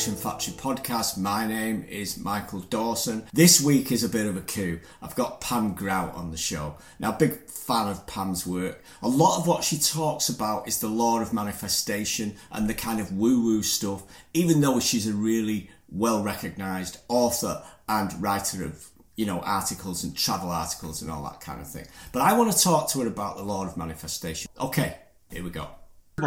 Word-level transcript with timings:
Action 0.00 0.16
Factory 0.16 0.54
podcast. 0.54 1.18
My 1.18 1.46
name 1.46 1.84
is 1.86 2.16
Michael 2.16 2.60
Dawson. 2.60 3.22
This 3.34 3.60
week 3.60 3.92
is 3.92 4.02
a 4.02 4.08
bit 4.08 4.24
of 4.24 4.34
a 4.34 4.40
coup. 4.40 4.80
I've 5.02 5.14
got 5.14 5.42
Pam 5.42 5.74
Grout 5.74 6.14
on 6.14 6.30
the 6.30 6.38
show. 6.38 6.76
Now, 6.98 7.12
big 7.12 7.34
fan 7.50 7.86
of 7.86 8.06
Pam's 8.06 8.46
work. 8.46 8.82
A 9.02 9.08
lot 9.08 9.38
of 9.38 9.46
what 9.46 9.62
she 9.62 9.76
talks 9.76 10.30
about 10.30 10.66
is 10.66 10.80
the 10.80 10.88
law 10.88 11.20
of 11.20 11.34
manifestation 11.34 12.36
and 12.50 12.66
the 12.66 12.72
kind 12.72 12.98
of 12.98 13.12
woo 13.12 13.42
woo 13.44 13.62
stuff, 13.62 14.02
even 14.32 14.62
though 14.62 14.80
she's 14.80 15.06
a 15.06 15.12
really 15.12 15.68
well 15.90 16.22
recognized 16.22 16.96
author 17.08 17.62
and 17.86 18.22
writer 18.22 18.64
of 18.64 18.88
you 19.16 19.26
know, 19.26 19.40
articles 19.40 20.02
and 20.02 20.16
travel 20.16 20.48
articles 20.48 21.02
and 21.02 21.10
all 21.10 21.24
that 21.24 21.42
kind 21.42 21.60
of 21.60 21.68
thing. 21.68 21.84
But 22.10 22.22
I 22.22 22.38
want 22.38 22.50
to 22.50 22.58
talk 22.58 22.88
to 22.92 23.00
her 23.00 23.06
about 23.06 23.36
the 23.36 23.42
law 23.42 23.66
of 23.66 23.76
manifestation. 23.76 24.50
Okay, 24.58 24.96
here 25.30 25.44
we 25.44 25.50
go. 25.50 25.68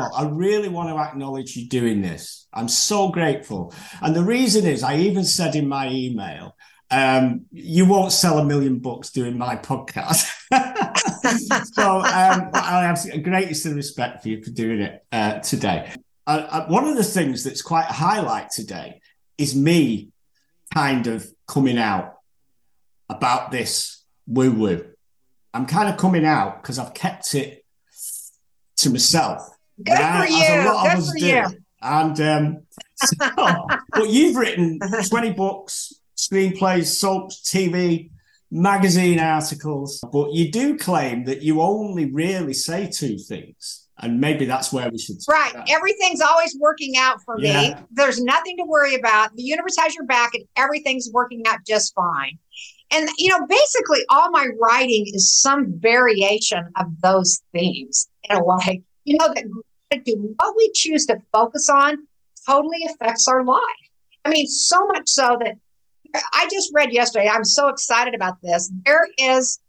I 0.02 0.28
really 0.28 0.70
want 0.70 0.90
to 0.90 0.98
acknowledge 0.98 1.56
you 1.56 1.68
doing 1.68 2.02
this. 2.02 2.48
I'm 2.54 2.68
so 2.68 3.10
grateful. 3.10 3.74
And 4.02 4.16
the 4.16 4.24
reason 4.24 4.66
is, 4.66 4.84
I 4.84 4.98
even 4.98 5.24
said 5.24 5.56
in 5.56 5.68
my 5.68 5.90
email, 5.90 6.56
um, 6.92 7.46
you 7.52 7.86
won't 7.86 8.12
sell 8.12 8.38
a 8.38 8.46
million 8.46 8.80
books 8.80 9.10
doing 9.10 9.38
my 9.38 9.56
podcast. 9.56 10.30
so 11.74 11.98
um, 11.98 12.50
I 12.54 12.84
have 12.84 13.02
the 13.04 13.18
greatest 13.18 13.66
respect 13.66 14.22
for 14.22 14.30
you 14.30 14.44
for 14.44 14.52
doing 14.52 14.82
it 14.82 15.04
uh, 15.12 15.40
today. 15.40 15.92
Uh, 16.28 16.46
uh, 16.50 16.68
one 16.68 16.88
of 16.88 16.96
the 16.96 17.04
things 17.04 17.44
that's 17.44 17.62
quite 17.62 17.90
a 17.90 17.94
highlight 17.94 18.52
today 18.52 19.02
is 19.38 19.56
me 19.56 20.10
kind 20.74 21.08
of 21.08 21.28
coming 21.48 21.80
out 21.80 22.18
about 23.10 23.52
this 23.52 24.04
woo 24.28 24.52
woo. 24.52 24.86
I'm 25.54 25.66
kind 25.66 25.90
of 25.90 25.98
coming 25.98 26.26
out 26.26 26.62
because 26.62 26.80
I've 26.80 26.94
kept 26.94 27.34
it 27.36 27.66
to 28.78 28.90
myself 28.90 29.50
Good 29.84 29.98
for 29.98 30.28
you. 30.28 30.44
As 30.44 30.66
a 30.66 30.72
lot 30.72 30.84
Good 30.84 30.94
of 30.94 31.00
us 31.00 31.14
do. 31.14 31.28
You. 31.28 31.46
And 31.82 32.22
um, 32.22 32.58
so, 32.96 33.68
but 33.92 34.10
you've 34.10 34.36
written 34.36 34.80
20 34.80 35.34
books, 35.34 35.94
screenplays, 36.16 36.86
soaps, 36.86 37.42
TV, 37.42 38.10
magazine 38.52 39.20
articles, 39.20 40.04
but 40.12 40.32
you 40.34 40.52
do 40.52 40.78
claim 40.78 41.26
that 41.26 41.42
you 41.42 41.62
only 41.62 42.12
really 42.12 42.54
say 42.54 42.90
two 42.90 43.18
things. 43.18 43.88
And 44.00 44.20
maybe 44.20 44.46
that's 44.46 44.74
where 44.74 44.90
we 44.90 44.98
should 44.98 45.18
Right. 45.30 45.54
Everything's 45.70 46.20
always 46.20 46.58
working 46.60 46.96
out 46.98 47.22
for 47.24 47.40
yeah. 47.40 47.62
me. 47.62 47.76
There's 47.92 48.22
nothing 48.22 48.58
to 48.58 48.64
worry 48.64 48.96
about. 48.96 49.36
The 49.36 49.44
universe 49.44 49.76
has 49.78 49.94
your 49.96 50.06
back 50.06 50.32
and 50.34 50.44
everything's 50.58 51.10
working 51.14 51.44
out 51.48 51.60
just 51.66 51.94
fine. 51.94 52.38
And, 52.92 53.08
you 53.18 53.30
know, 53.30 53.46
basically 53.48 54.00
all 54.10 54.32
my 54.32 54.48
writing 54.60 55.06
is 55.14 55.34
some 55.34 55.80
variation 55.80 56.68
of 56.76 56.88
those 57.02 57.42
themes 57.54 58.10
in 58.30 58.38
a 58.38 58.44
way 58.44 58.84
you 59.06 59.18
know 59.18 59.34
that 59.34 59.44
gratitude, 59.94 60.36
what 60.38 60.56
we 60.56 60.72
choose 60.74 61.06
to 61.08 61.18
focus 61.32 61.70
on 61.70 62.08
totally 62.48 62.86
affects 62.90 63.28
our 63.28 63.44
life. 63.44 63.62
I 64.26 64.30
mean, 64.30 64.48
so 64.48 64.86
much 64.88 65.08
so 65.08 65.38
that 65.44 65.56
I 66.34 66.48
just 66.52 66.72
read 66.74 66.94
yesterday, 66.94 67.28
I'm 67.28 67.46
so 67.46 67.70
excited 67.70 68.14
about 68.14 68.42
this. 68.42 68.72
There 68.86 69.08
is 69.18 69.60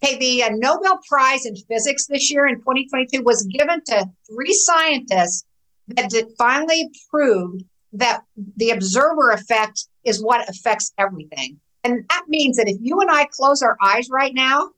Okay, 0.00 0.16
the 0.16 0.56
Nobel 0.56 1.00
Prize 1.08 1.44
in 1.44 1.56
Physics 1.56 2.06
this 2.06 2.30
year 2.30 2.46
in 2.46 2.54
2022 2.58 3.20
was 3.24 3.42
given 3.46 3.82
to 3.86 4.08
three 4.32 4.52
scientists 4.52 5.44
that 5.88 6.12
finally 6.38 6.88
proved 7.10 7.64
that 7.94 8.22
the 8.56 8.70
observer 8.70 9.32
effect 9.32 9.88
is 10.04 10.22
what 10.22 10.48
affects 10.48 10.92
everything. 10.98 11.58
And 11.82 12.04
that 12.10 12.26
means 12.28 12.58
that 12.58 12.68
if 12.68 12.76
you 12.80 13.00
and 13.00 13.10
I 13.10 13.24
close 13.24 13.60
our 13.60 13.76
eyes 13.82 14.08
right 14.08 14.32
now, 14.32 14.70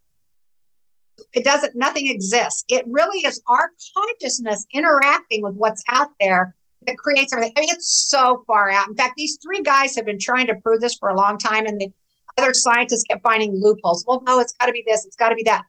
it 1.33 1.45
doesn't 1.45 1.77
nothing 1.77 2.09
exists. 2.09 2.64
It 2.69 2.84
really 2.89 3.20
is 3.20 3.41
our 3.47 3.70
consciousness 3.97 4.67
interacting 4.73 5.42
with 5.42 5.55
what's 5.55 5.83
out 5.89 6.09
there 6.20 6.55
that 6.87 6.97
creates 6.97 7.33
everything. 7.33 7.53
I 7.56 7.61
mean, 7.61 7.70
it's 7.70 8.09
so 8.09 8.42
far 8.47 8.70
out. 8.70 8.89
In 8.89 8.97
fact 8.97 9.14
these 9.17 9.39
three 9.42 9.62
guys 9.62 9.95
have 9.97 10.06
been 10.06 10.19
trying 10.19 10.47
to 10.49 10.54
prove 10.56 10.81
this 10.81 10.97
for 10.97 11.09
a 11.09 11.16
long 11.16 11.38
time 11.38 11.66
and 11.66 11.81
the 11.81 11.93
other 12.38 12.54
scientists 12.54 13.04
kept 13.04 13.22
finding 13.22 13.60
loopholes. 13.60 14.04
Well 14.06 14.22
no 14.27 14.41
it's 14.41 14.54
got 14.54 14.66
to 14.66 14.72
be 14.72 14.84
this 14.87 15.04
it's 15.04 15.16
got 15.16 15.31
to 15.31 15.34
be 15.34 15.44
that. 15.44 15.65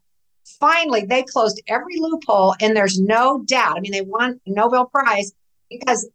Finally 0.60 1.06
they 1.06 1.24
closed 1.24 1.62
every 1.68 2.00
loophole 2.00 2.56
and 2.62 2.76
there's 2.76 3.00
no 3.00 3.44
doubt 3.46 3.78
i 3.78 3.80
mean 3.80 3.92
they 3.92 4.02
won 4.02 4.40
a 4.46 4.50
nobel 4.50 4.86
prize 4.86 5.32
because 5.70 6.10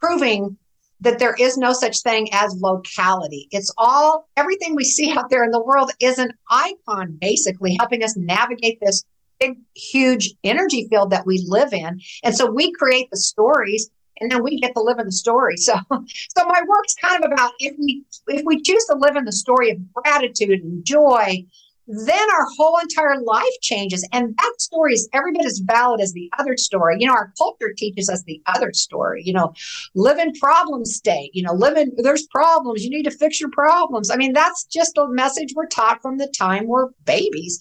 proving 0.00 0.56
that 1.00 1.18
there 1.18 1.34
is 1.38 1.56
no 1.56 1.72
such 1.72 2.02
thing 2.02 2.28
as 2.32 2.60
locality. 2.60 3.48
It's 3.50 3.72
all 3.76 4.28
everything 4.36 4.74
we 4.74 4.84
see 4.84 5.12
out 5.12 5.30
there 5.30 5.44
in 5.44 5.50
the 5.50 5.62
world 5.62 5.90
is 6.00 6.18
an 6.18 6.32
icon, 6.50 7.18
basically 7.20 7.76
helping 7.78 8.02
us 8.02 8.16
navigate 8.16 8.78
this 8.80 9.04
big, 9.40 9.58
huge 9.74 10.34
energy 10.44 10.86
field 10.88 11.10
that 11.10 11.26
we 11.26 11.44
live 11.46 11.72
in. 11.72 12.00
And 12.22 12.34
so 12.34 12.50
we 12.50 12.72
create 12.72 13.10
the 13.10 13.16
stories 13.16 13.90
and 14.20 14.30
then 14.30 14.42
we 14.42 14.60
get 14.60 14.74
to 14.74 14.82
live 14.82 14.98
in 14.98 15.06
the 15.06 15.12
story. 15.12 15.56
So 15.64 15.74
so 15.90 16.44
my 16.46 16.62
work's 16.68 16.94
kind 16.94 17.24
of 17.24 17.32
about 17.32 17.52
if 17.58 17.74
we 17.78 18.04
if 18.28 18.42
we 18.44 18.62
choose 18.62 18.84
to 18.86 18.96
live 18.96 19.16
in 19.16 19.24
the 19.24 19.32
story 19.32 19.70
of 19.70 19.92
gratitude 19.92 20.60
and 20.62 20.84
joy 20.84 21.44
then 21.86 22.30
our 22.30 22.46
whole 22.56 22.78
entire 22.78 23.20
life 23.20 23.52
changes. 23.60 24.06
And 24.12 24.34
that 24.36 24.54
story 24.58 24.94
is 24.94 25.08
every 25.12 25.32
bit 25.32 25.44
as 25.44 25.58
valid 25.58 26.00
as 26.00 26.12
the 26.12 26.30
other 26.38 26.56
story. 26.56 26.96
You 26.98 27.06
know, 27.06 27.14
our 27.14 27.32
culture 27.36 27.72
teaches 27.76 28.08
us 28.08 28.22
the 28.22 28.40
other 28.46 28.72
story, 28.72 29.22
you 29.24 29.32
know, 29.32 29.52
live 29.94 30.18
in 30.18 30.32
problem 30.32 30.84
state, 30.84 31.30
you 31.34 31.42
know, 31.42 31.52
live 31.52 31.76
in, 31.76 31.92
there's 31.96 32.26
problems, 32.26 32.84
you 32.84 32.90
need 32.90 33.04
to 33.04 33.10
fix 33.10 33.40
your 33.40 33.50
problems. 33.50 34.10
I 34.10 34.16
mean, 34.16 34.32
that's 34.32 34.64
just 34.64 34.96
a 34.98 35.06
message 35.08 35.52
we're 35.54 35.66
taught 35.66 36.00
from 36.02 36.18
the 36.18 36.32
time 36.38 36.66
we're 36.66 36.88
babies. 37.04 37.58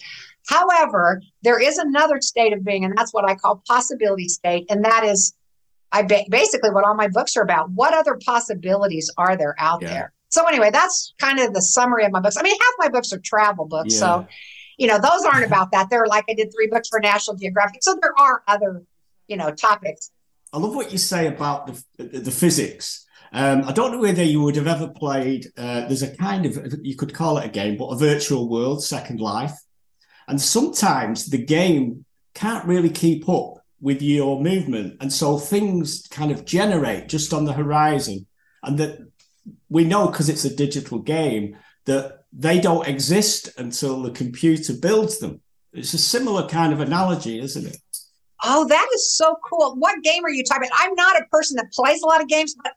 However, 0.47 1.21
there 1.43 1.59
is 1.59 1.77
another 1.77 2.19
state 2.21 2.53
of 2.53 2.65
being, 2.65 2.83
and 2.83 2.97
that's 2.97 3.13
what 3.13 3.29
I 3.29 3.35
call 3.35 3.63
possibility 3.67 4.27
state. 4.27 4.65
And 4.69 4.83
that 4.83 5.03
is 5.03 5.33
I 5.93 6.01
ba- 6.01 6.25
basically 6.29 6.71
what 6.71 6.83
all 6.83 6.95
my 6.95 7.07
books 7.07 7.37
are 7.37 7.43
about. 7.43 7.69
What 7.71 7.95
other 7.95 8.19
possibilities 8.25 9.11
are 9.17 9.37
there 9.37 9.55
out 9.59 9.81
yeah. 9.81 9.89
there? 9.89 10.13
So 10.33 10.45
anyway, 10.45 10.71
that's 10.71 11.13
kind 11.19 11.37
of 11.37 11.53
the 11.53 11.61
summary 11.61 12.05
of 12.05 12.11
my 12.11 12.19
books. 12.19 12.37
I 12.37 12.41
mean, 12.41 12.57
half 12.59 12.73
my 12.79 12.89
books 12.89 13.13
are 13.13 13.19
travel 13.19 13.65
books, 13.65 13.93
yeah. 13.93 13.99
so 13.99 14.27
you 14.79 14.87
know 14.87 14.97
those 14.97 15.23
aren't 15.31 15.45
about 15.45 15.71
that. 15.73 15.91
They're 15.91 16.07
like 16.07 16.25
I 16.27 16.33
did 16.33 16.51
three 16.51 16.65
books 16.65 16.89
for 16.89 16.99
National 16.99 17.35
Geographic, 17.35 17.83
so 17.83 17.95
there 18.01 18.19
are 18.19 18.41
other 18.47 18.81
you 19.27 19.37
know 19.37 19.51
topics. 19.51 20.09
I 20.51 20.57
love 20.57 20.73
what 20.73 20.91
you 20.91 20.97
say 20.97 21.27
about 21.27 21.67
the 21.67 22.03
the 22.03 22.31
physics. 22.31 23.05
Um, 23.31 23.63
I 23.65 23.73
don't 23.73 23.91
know 23.91 23.99
whether 23.99 24.23
you 24.23 24.41
would 24.41 24.55
have 24.55 24.65
ever 24.65 24.87
played. 24.87 25.51
Uh, 25.55 25.81
there's 25.81 26.01
a 26.01 26.17
kind 26.17 26.47
of 26.47 26.79
you 26.81 26.95
could 26.95 27.13
call 27.13 27.37
it 27.37 27.45
a 27.45 27.49
game, 27.49 27.77
but 27.77 27.89
a 27.89 27.95
virtual 27.95 28.49
world, 28.49 28.83
Second 28.83 29.19
Life, 29.19 29.53
and 30.27 30.41
sometimes 30.41 31.27
the 31.27 31.45
game 31.45 32.05
can't 32.33 32.65
really 32.65 32.89
keep 32.89 33.29
up 33.29 33.59
with 33.79 34.01
your 34.01 34.41
movement, 34.41 34.97
and 34.99 35.13
so 35.13 35.37
things 35.37 36.07
kind 36.09 36.31
of 36.31 36.43
generate 36.43 37.07
just 37.07 37.33
on 37.33 37.45
the 37.45 37.53
horizon, 37.53 38.25
and 38.63 38.79
that 38.79 38.97
we 39.73 39.83
know 39.83 40.05
because 40.07 40.29
it's 40.29 40.45
a 40.45 40.55
digital 40.55 40.99
game 40.99 41.57
that 41.85 42.25
they 42.31 42.59
don't 42.59 42.87
exist 42.87 43.49
until 43.57 44.03
the 44.03 44.11
computer 44.11 44.71
builds 44.71 45.17
them. 45.17 45.41
It's 45.73 45.95
a 45.95 45.97
similar 45.97 46.47
kind 46.47 46.73
of 46.73 46.79
analogy, 46.79 47.39
isn't 47.39 47.65
it? 47.65 47.77
Oh, 48.43 48.67
that 48.67 48.87
is 48.93 49.15
so 49.17 49.35
cool. 49.49 49.75
What 49.75 50.03
game 50.03 50.23
are 50.23 50.29
you 50.29 50.43
talking 50.43 50.67
about? 50.67 50.77
I'm 50.79 50.93
not 50.93 51.19
a 51.19 51.25
person 51.31 51.57
that 51.57 51.73
plays 51.73 52.03
a 52.03 52.05
lot 52.05 52.21
of 52.21 52.27
games, 52.27 52.55
but 52.61 52.73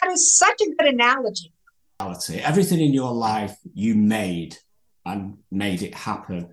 that 0.00 0.10
is 0.10 0.34
such 0.34 0.58
a 0.62 0.70
good 0.74 0.94
analogy. 0.94 1.52
Everything 2.00 2.80
in 2.80 2.94
your 2.94 3.12
life 3.12 3.54
you 3.74 3.94
made 3.94 4.56
and 5.04 5.36
made 5.50 5.82
it 5.82 5.94
happen. 5.94 6.48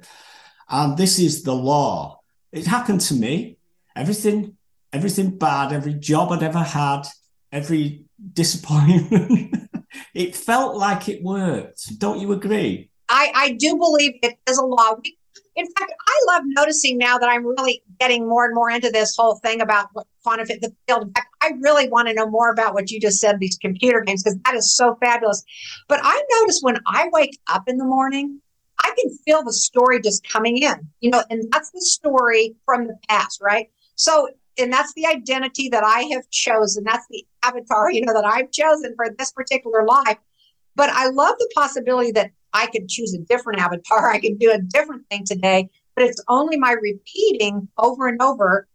And 0.67 0.97
this 0.97 1.19
is 1.19 1.43
the 1.43 1.55
law. 1.55 2.19
It 2.51 2.67
happened 2.67 2.99
to 3.01 3.13
me. 3.13 3.57
Everything, 3.95 4.57
everything 4.91 5.37
bad, 5.37 5.71
every 5.71 5.93
job 5.93 6.33
I'd 6.33 6.43
ever 6.43 6.59
had, 6.59 7.03
every 7.49 8.03
disappointment. 8.33 9.68
It 10.13 10.35
felt 10.35 10.75
like 10.75 11.09
it 11.09 11.23
worked. 11.23 11.99
Don't 11.99 12.19
you 12.19 12.31
agree? 12.31 12.89
I, 13.09 13.31
I 13.35 13.51
do 13.53 13.77
believe 13.77 14.13
it 14.21 14.37
is 14.47 14.57
a 14.57 14.65
law. 14.65 14.97
In 15.55 15.65
fact, 15.65 15.91
I 16.07 16.21
love 16.27 16.43
noticing 16.45 16.97
now 16.97 17.17
that 17.17 17.27
I'm 17.27 17.45
really 17.45 17.83
getting 17.99 18.27
more 18.27 18.45
and 18.45 18.55
more 18.55 18.69
into 18.69 18.89
this 18.91 19.15
whole 19.17 19.35
thing 19.37 19.61
about 19.61 19.87
what 19.93 20.05
the 20.23 20.71
field. 20.87 21.03
In 21.03 21.11
fact, 21.11 21.27
I 21.41 21.51
really 21.59 21.89
want 21.89 22.07
to 22.07 22.13
know 22.13 22.29
more 22.29 22.51
about 22.51 22.73
what 22.73 22.91
you 22.91 22.99
just 22.99 23.19
said, 23.19 23.39
these 23.39 23.57
computer 23.57 24.01
games, 24.01 24.23
because 24.23 24.37
that 24.45 24.55
is 24.55 24.75
so 24.75 24.95
fabulous. 25.01 25.43
But 25.87 25.99
I 26.03 26.23
notice 26.39 26.59
when 26.61 26.77
I 26.85 27.09
wake 27.11 27.37
up 27.47 27.67
in 27.67 27.77
the 27.77 27.85
morning, 27.85 28.39
I 28.83 28.93
can 28.97 29.17
feel 29.25 29.43
the 29.43 29.53
story 29.53 29.99
just 30.01 30.27
coming 30.27 30.57
in, 30.57 30.87
you 31.01 31.09
know, 31.09 31.23
and 31.29 31.51
that's 31.51 31.71
the 31.71 31.81
story 31.81 32.55
from 32.65 32.87
the 32.87 32.97
past, 33.09 33.41
right? 33.41 33.69
So 33.95 34.29
and 34.59 34.71
that's 34.71 34.93
the 34.93 35.05
identity 35.05 35.69
that 35.69 35.83
I 35.83 36.01
have 36.13 36.29
chosen. 36.29 36.83
That's 36.83 37.05
the 37.09 37.25
avatar, 37.43 37.91
you 37.91 38.05
know, 38.05 38.13
that 38.13 38.25
I've 38.25 38.51
chosen 38.51 38.93
for 38.95 39.07
this 39.17 39.31
particular 39.31 39.85
life. 39.85 40.17
But 40.75 40.89
I 40.89 41.09
love 41.09 41.35
the 41.37 41.49
possibility 41.55 42.11
that 42.13 42.31
I 42.53 42.67
could 42.67 42.87
choose 42.89 43.13
a 43.13 43.19
different 43.19 43.59
avatar. 43.59 44.11
I 44.11 44.19
could 44.19 44.39
do 44.39 44.51
a 44.51 44.59
different 44.59 45.07
thing 45.09 45.23
today, 45.25 45.69
but 45.95 46.05
it's 46.05 46.23
only 46.27 46.57
my 46.57 46.71
repeating 46.71 47.67
over 47.77 48.07
and 48.07 48.21
over. 48.21 48.67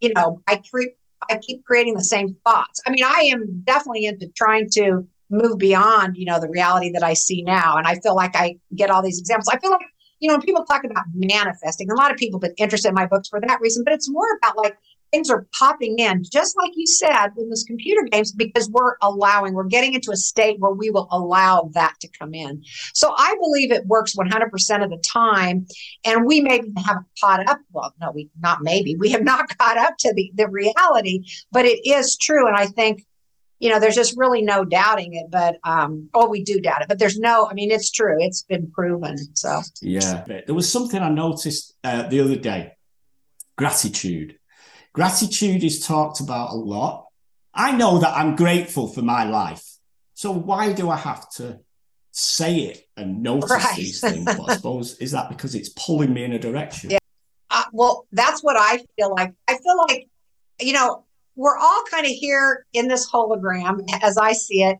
You 0.00 0.12
know, 0.14 0.40
I 0.46 0.56
keep 0.56 0.96
I 1.30 1.36
keep 1.36 1.64
creating 1.64 1.94
the 1.94 2.04
same 2.04 2.36
thoughts. 2.44 2.80
I 2.86 2.90
mean, 2.90 3.04
I 3.04 3.30
am 3.32 3.60
definitely 3.64 4.06
into 4.06 4.28
trying 4.28 4.68
to 4.70 5.06
move 5.28 5.58
beyond, 5.58 6.16
you 6.16 6.24
know, 6.24 6.40
the 6.40 6.48
reality 6.48 6.90
that 6.92 7.02
I 7.02 7.14
see 7.14 7.42
now. 7.42 7.76
And 7.76 7.86
I 7.86 7.96
feel 7.96 8.16
like 8.16 8.34
I 8.34 8.56
get 8.74 8.90
all 8.90 9.02
these 9.02 9.18
examples. 9.18 9.48
I 9.48 9.58
feel 9.58 9.70
like 9.70 9.86
you 10.20 10.30
know, 10.30 10.38
people 10.38 10.64
talk 10.64 10.84
about 10.84 11.04
manifesting, 11.14 11.90
a 11.90 11.94
lot 11.94 12.10
of 12.10 12.16
people 12.16 12.38
have 12.38 12.54
been 12.54 12.64
interested 12.64 12.88
in 12.88 12.94
my 12.94 13.06
books 13.06 13.28
for 13.28 13.40
that 13.40 13.60
reason, 13.60 13.84
but 13.84 13.92
it's 13.92 14.08
more 14.08 14.26
about 14.36 14.56
like 14.56 14.76
things 15.10 15.30
are 15.30 15.46
popping 15.58 15.98
in, 15.98 16.22
just 16.30 16.56
like 16.56 16.70
you 16.74 16.86
said 16.86 17.28
in 17.36 17.48
those 17.48 17.64
computer 17.64 18.06
games, 18.10 18.32
because 18.32 18.70
we're 18.70 18.96
allowing, 19.02 19.54
we're 19.54 19.64
getting 19.64 19.94
into 19.94 20.10
a 20.12 20.16
state 20.16 20.58
where 20.60 20.72
we 20.72 20.90
will 20.90 21.08
allow 21.10 21.70
that 21.74 21.94
to 22.00 22.08
come 22.18 22.34
in. 22.34 22.62
So 22.94 23.12
I 23.16 23.34
believe 23.40 23.72
it 23.72 23.86
works 23.86 24.14
100% 24.14 24.84
of 24.84 24.90
the 24.90 25.02
time. 25.12 25.66
And 26.04 26.24
we 26.24 26.40
maybe 26.40 26.72
haven't 26.84 27.06
caught 27.20 27.48
up. 27.48 27.58
Well, 27.72 27.94
no, 28.00 28.12
we 28.12 28.30
not 28.40 28.62
maybe, 28.62 28.96
we 28.96 29.10
have 29.10 29.24
not 29.24 29.48
caught 29.58 29.78
up 29.78 29.96
to 30.00 30.14
the, 30.14 30.30
the 30.34 30.48
reality, 30.48 31.24
but 31.50 31.64
it 31.64 31.80
is 31.84 32.16
true. 32.16 32.46
And 32.46 32.56
I 32.56 32.66
think 32.66 33.04
you 33.60 33.68
know, 33.70 33.78
there's 33.78 33.94
just 33.94 34.16
really 34.16 34.42
no 34.42 34.64
doubting 34.64 35.14
it. 35.14 35.26
But 35.30 35.58
um, 35.62 36.08
oh, 36.14 36.28
we 36.28 36.42
do 36.42 36.60
doubt 36.60 36.82
it, 36.82 36.88
but 36.88 36.98
there's 36.98 37.18
no. 37.18 37.46
I 37.48 37.54
mean, 37.54 37.70
it's 37.70 37.90
true. 37.90 38.16
It's 38.18 38.42
been 38.42 38.70
proven. 38.70 39.16
So 39.36 39.62
yeah, 39.80 40.24
there 40.26 40.54
was 40.54 40.70
something 40.70 41.00
I 41.00 41.10
noticed 41.10 41.76
uh, 41.84 42.08
the 42.08 42.20
other 42.20 42.36
day. 42.36 42.72
Gratitude. 43.56 44.38
Gratitude 44.92 45.62
is 45.62 45.86
talked 45.86 46.20
about 46.20 46.50
a 46.50 46.56
lot. 46.56 47.06
I 47.54 47.72
know 47.72 47.98
that 47.98 48.16
I'm 48.16 48.34
grateful 48.34 48.88
for 48.88 49.02
my 49.02 49.24
life. 49.24 49.64
So 50.14 50.32
why 50.32 50.72
do 50.72 50.90
I 50.90 50.96
have 50.96 51.28
to 51.32 51.60
say 52.10 52.56
it 52.60 52.86
and 52.96 53.22
notice 53.22 53.50
right. 53.50 53.76
these 53.76 54.00
things? 54.00 54.24
Well, 54.26 54.50
I 54.50 54.56
suppose 54.56 54.96
is 54.96 55.12
that 55.12 55.28
because 55.28 55.54
it's 55.54 55.68
pulling 55.70 56.12
me 56.12 56.24
in 56.24 56.32
a 56.32 56.38
direction. 56.38 56.90
Yeah. 56.90 56.98
Uh, 57.50 57.64
well, 57.72 58.06
that's 58.12 58.42
what 58.42 58.56
I 58.56 58.82
feel 58.96 59.14
like. 59.14 59.34
I 59.48 59.58
feel 59.58 59.76
like, 59.88 60.08
you 60.60 60.72
know, 60.72 61.04
we're 61.40 61.56
all 61.56 61.82
kind 61.90 62.04
of 62.04 62.12
here 62.12 62.66
in 62.74 62.86
this 62.86 63.10
hologram 63.10 63.80
as 64.02 64.18
I 64.18 64.32
see 64.32 64.62
it. 64.62 64.76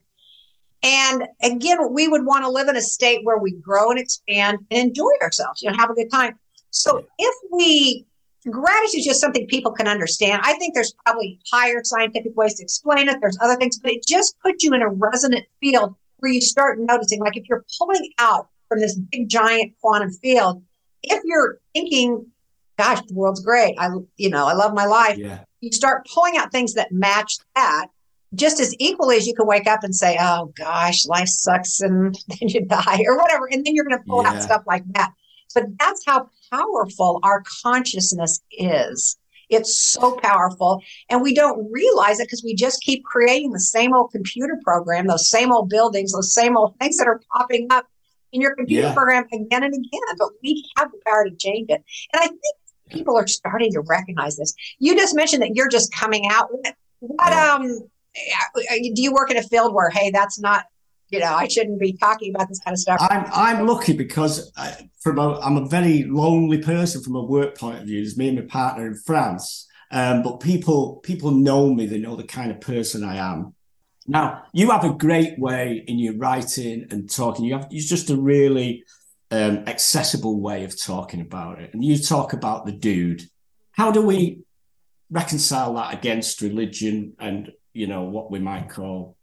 And 0.82 1.26
again, 1.42 1.78
we 1.90 2.06
would 2.06 2.26
want 2.26 2.44
to 2.44 2.50
live 2.50 2.68
in 2.68 2.76
a 2.76 2.82
state 2.82 3.20
where 3.24 3.38
we 3.38 3.52
grow 3.52 3.90
and 3.90 3.98
expand 3.98 4.58
and 4.70 4.88
enjoy 4.88 5.10
ourselves, 5.22 5.62
you 5.62 5.70
know, 5.70 5.76
have 5.78 5.88
a 5.88 5.94
good 5.94 6.10
time. 6.10 6.38
So 6.70 7.06
if 7.18 7.34
we 7.50 8.04
gratitude 8.48 9.00
is 9.00 9.06
just 9.06 9.20
something 9.20 9.46
people 9.46 9.72
can 9.72 9.88
understand. 9.88 10.40
I 10.44 10.54
think 10.54 10.74
there's 10.74 10.94
probably 11.04 11.40
higher 11.50 11.82
scientific 11.82 12.36
ways 12.36 12.54
to 12.54 12.62
explain 12.62 13.08
it. 13.08 13.18
There's 13.20 13.38
other 13.40 13.56
things, 13.56 13.78
but 13.78 13.92
it 13.92 14.04
just 14.06 14.38
puts 14.40 14.62
you 14.62 14.72
in 14.74 14.82
a 14.82 14.88
resonant 14.88 15.46
field 15.60 15.94
where 16.18 16.32
you 16.32 16.40
start 16.40 16.78
noticing, 16.78 17.20
like 17.20 17.36
if 17.36 17.48
you're 17.48 17.64
pulling 17.78 18.10
out 18.18 18.48
from 18.68 18.80
this 18.80 18.96
big 18.96 19.28
giant 19.28 19.72
quantum 19.80 20.10
field, 20.10 20.62
if 21.02 21.22
you're 21.24 21.60
thinking, 21.74 22.26
gosh, 22.78 23.00
the 23.06 23.14
world's 23.14 23.40
great. 23.40 23.76
I, 23.78 23.90
you 24.16 24.30
know, 24.30 24.46
I 24.46 24.54
love 24.54 24.74
my 24.74 24.86
life. 24.86 25.18
Yeah 25.18 25.40
you 25.60 25.72
start 25.72 26.06
pulling 26.12 26.36
out 26.36 26.52
things 26.52 26.74
that 26.74 26.92
match 26.92 27.36
that 27.54 27.86
just 28.34 28.60
as 28.60 28.74
equally 28.78 29.16
as 29.16 29.26
you 29.26 29.34
can 29.34 29.46
wake 29.46 29.66
up 29.66 29.82
and 29.82 29.94
say, 29.94 30.16
oh 30.20 30.52
gosh, 30.56 31.06
life 31.06 31.28
sucks 31.28 31.80
and 31.80 32.14
then 32.28 32.48
you 32.48 32.64
die 32.64 33.04
or 33.06 33.16
whatever. 33.16 33.48
And 33.50 33.64
then 33.64 33.74
you're 33.74 33.84
going 33.84 33.98
to 33.98 34.04
pull 34.06 34.22
yeah. 34.22 34.30
out 34.30 34.42
stuff 34.42 34.62
like 34.66 34.84
that. 34.92 35.12
But 35.54 35.64
that's 35.78 36.04
how 36.06 36.28
powerful 36.52 37.20
our 37.22 37.42
consciousness 37.62 38.40
is. 38.52 39.16
It's 39.48 39.76
so 39.76 40.16
powerful. 40.22 40.80
And 41.08 41.22
we 41.22 41.34
don't 41.34 41.70
realize 41.72 42.20
it 42.20 42.28
because 42.28 42.44
we 42.44 42.54
just 42.54 42.80
keep 42.82 43.04
creating 43.04 43.50
the 43.50 43.58
same 43.58 43.92
old 43.92 44.12
computer 44.12 44.56
program, 44.62 45.08
those 45.08 45.28
same 45.28 45.50
old 45.50 45.68
buildings, 45.68 46.12
those 46.12 46.32
same 46.32 46.56
old 46.56 46.78
things 46.78 46.98
that 46.98 47.08
are 47.08 47.20
popping 47.32 47.66
up 47.70 47.86
in 48.32 48.40
your 48.40 48.54
computer 48.54 48.88
yeah. 48.88 48.94
program 48.94 49.24
again 49.32 49.64
and 49.64 49.74
again. 49.74 50.16
But 50.18 50.28
we 50.40 50.64
have 50.76 50.92
the 50.92 50.98
power 51.04 51.28
to 51.28 51.34
change 51.34 51.68
it. 51.68 51.82
And 52.12 52.22
I 52.22 52.28
think 52.28 52.56
people 52.90 53.16
are 53.16 53.26
starting 53.26 53.72
to 53.72 53.80
recognize 53.80 54.36
this. 54.36 54.54
You 54.78 54.96
just 54.96 55.14
mentioned 55.14 55.42
that 55.42 55.54
you're 55.54 55.68
just 55.68 55.92
coming 55.92 56.26
out. 56.30 56.48
What 57.00 57.32
um 57.32 57.80
do 58.14 59.02
you 59.02 59.12
work 59.12 59.30
in 59.30 59.36
a 59.36 59.42
field 59.42 59.74
where 59.74 59.90
hey, 59.90 60.10
that's 60.10 60.38
not 60.38 60.64
you 61.08 61.18
know 61.18 61.32
I 61.32 61.48
shouldn't 61.48 61.80
be 61.80 61.92
talking 61.94 62.34
about 62.34 62.48
this 62.48 62.60
kind 62.60 62.74
of 62.74 62.78
stuff? 62.78 62.98
I'm 63.00 63.24
I'm 63.32 63.66
lucky 63.66 63.92
because 63.92 64.52
I, 64.56 64.88
from 65.00 65.18
a, 65.18 65.38
I'm 65.40 65.56
a 65.56 65.66
very 65.66 66.04
lonely 66.04 66.58
person 66.58 67.02
from 67.02 67.16
a 67.16 67.22
work 67.22 67.56
point 67.56 67.80
of 67.80 67.86
view. 67.86 68.02
There's 68.02 68.16
me 68.16 68.28
and 68.28 68.38
my 68.38 68.44
partner 68.44 68.86
in 68.86 68.94
France. 68.94 69.66
Um, 69.92 70.22
but 70.22 70.38
people 70.38 70.96
people 71.02 71.32
know 71.32 71.72
me. 71.74 71.86
They 71.86 71.98
know 71.98 72.16
the 72.16 72.24
kind 72.24 72.50
of 72.50 72.60
person 72.60 73.02
I 73.02 73.16
am. 73.16 73.54
Now 74.06 74.44
you 74.52 74.70
have 74.70 74.84
a 74.84 74.92
great 74.92 75.38
way 75.38 75.84
in 75.86 75.98
your 75.98 76.14
writing 76.16 76.86
and 76.90 77.10
talking. 77.10 77.44
You 77.44 77.54
have 77.54 77.68
you're 77.70 77.82
just 77.82 78.10
a 78.10 78.16
really 78.16 78.84
um, 79.30 79.64
accessible 79.66 80.40
way 80.40 80.64
of 80.64 80.80
talking 80.80 81.20
about 81.20 81.60
it. 81.60 81.72
And 81.72 81.84
you 81.84 81.98
talk 81.98 82.32
about 82.32 82.66
the 82.66 82.72
dude. 82.72 83.22
How 83.72 83.90
do 83.90 84.02
we 84.02 84.40
reconcile 85.10 85.74
that 85.74 85.94
against 85.94 86.40
religion 86.40 87.14
and 87.18 87.52
you 87.72 87.86
know 87.86 88.04
what 88.04 88.30
we 88.30 88.38
might 88.38 88.68
call 88.68 89.16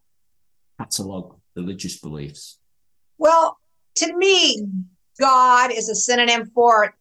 catalog 0.79 1.35
religious 1.55 1.99
beliefs? 1.99 2.59
Well, 3.17 3.57
to 3.95 4.15
me, 4.15 4.67
God 5.19 5.71
is 5.71 5.89
a 5.89 5.95
synonym 5.95 6.51
for 6.53 6.95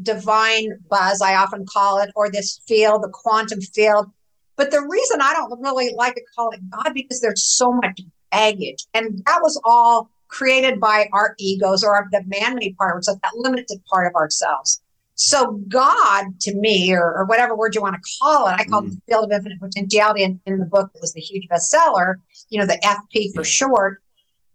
divine 0.00 0.78
buzz, 0.88 1.20
I 1.20 1.36
often 1.36 1.66
call 1.66 1.98
it, 1.98 2.10
or 2.14 2.30
this 2.30 2.60
field, 2.66 3.02
the 3.02 3.08
quantum 3.08 3.60
field. 3.60 4.10
But 4.56 4.70
the 4.70 4.80
reason 4.80 5.20
I 5.20 5.32
don't 5.34 5.60
really 5.60 5.92
like 5.94 6.14
to 6.14 6.22
call 6.34 6.50
it 6.50 6.60
God 6.70 6.92
because 6.94 7.20
there's 7.20 7.44
so 7.44 7.72
much 7.72 8.00
baggage. 8.30 8.86
And 8.94 9.22
that 9.26 9.40
was 9.42 9.60
all 9.64 10.10
created 10.28 10.80
by 10.80 11.08
our 11.12 11.34
egos 11.38 11.84
or 11.84 12.08
the 12.10 12.22
man-made 12.26 12.76
part 12.76 12.92
of 12.92 12.96
ourselves, 12.96 13.20
that 13.22 13.36
limited 13.36 13.80
part 13.90 14.06
of 14.06 14.14
ourselves. 14.14 14.80
So 15.16 15.62
God, 15.68 16.38
to 16.40 16.54
me, 16.54 16.92
or, 16.92 17.14
or 17.16 17.24
whatever 17.24 17.56
word 17.56 17.74
you 17.74 17.80
want 17.80 17.96
to 17.96 18.10
call 18.20 18.48
it, 18.48 18.56
I 18.58 18.64
call 18.64 18.82
mm. 18.82 18.88
it 18.88 18.90
the 18.90 19.00
field 19.08 19.24
of 19.24 19.30
infinite 19.32 19.60
potentiality 19.60 20.22
in, 20.22 20.38
in 20.44 20.58
the 20.58 20.66
book 20.66 20.92
that 20.92 21.00
was 21.00 21.14
the 21.14 21.20
huge 21.20 21.48
bestseller, 21.48 22.16
you 22.50 22.60
know, 22.60 22.66
the 22.66 22.78
FP 22.84 23.34
for 23.34 23.42
short, 23.42 24.02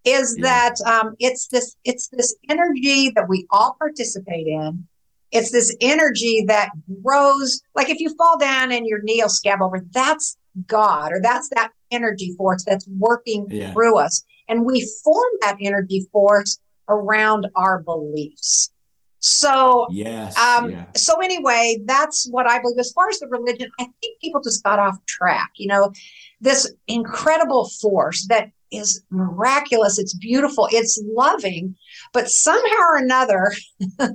is 0.06 0.36
that 0.38 0.76
um, 0.86 1.16
it's 1.20 1.48
this 1.48 1.76
it's 1.84 2.08
this 2.10 2.36
energy 2.50 3.12
that 3.12 3.28
we 3.28 3.48
all 3.52 3.76
participate 3.80 4.48
in. 4.48 4.88
It's 5.32 5.52
this 5.52 5.76
energy 5.82 6.44
that 6.48 6.70
grows. 7.04 7.62
Like 7.76 7.90
if 7.90 8.00
you 8.00 8.14
fall 8.16 8.38
down 8.38 8.72
and 8.72 8.86
your 8.86 9.02
knee 9.02 9.22
will 9.22 9.30
scab 9.30 9.62
over, 9.62 9.84
that's 9.92 10.38
God, 10.68 11.12
or 11.12 11.22
that's 11.22 11.50
that 11.50 11.72
energy 11.90 12.34
force 12.38 12.64
that's 12.66 12.88
working 12.88 13.48
yeah. 13.50 13.72
through 13.74 13.98
us. 13.98 14.24
And 14.52 14.66
we 14.66 14.88
form 15.04 15.32
that 15.42 15.58
energy 15.60 16.08
force 16.12 16.60
around 16.88 17.48
our 17.56 17.82
beliefs. 17.82 18.72
So, 19.20 19.88
yes, 19.92 20.38
um, 20.38 20.72
yeah. 20.72 20.86
so 20.96 21.20
anyway, 21.22 21.82
that's 21.86 22.28
what 22.30 22.50
I 22.50 22.60
believe. 22.60 22.80
As 22.80 22.92
far 22.92 23.08
as 23.08 23.20
the 23.20 23.28
religion, 23.28 23.72
I 23.80 23.88
think 24.02 24.20
people 24.20 24.42
just 24.42 24.64
got 24.64 24.80
off 24.80 24.98
track. 25.06 25.52
You 25.58 25.68
know, 25.68 25.94
this 26.42 26.72
incredible 26.88 27.70
force 27.82 28.26
that 28.28 28.52
is 28.72 29.04
miraculous. 29.12 30.00
It's 30.00 30.16
beautiful. 30.16 30.68
It's 30.72 31.02
loving, 31.06 31.76
but 32.14 32.30
somehow 32.30 32.80
or 32.80 32.98
another, 32.98 33.54
uh, 34.00 34.10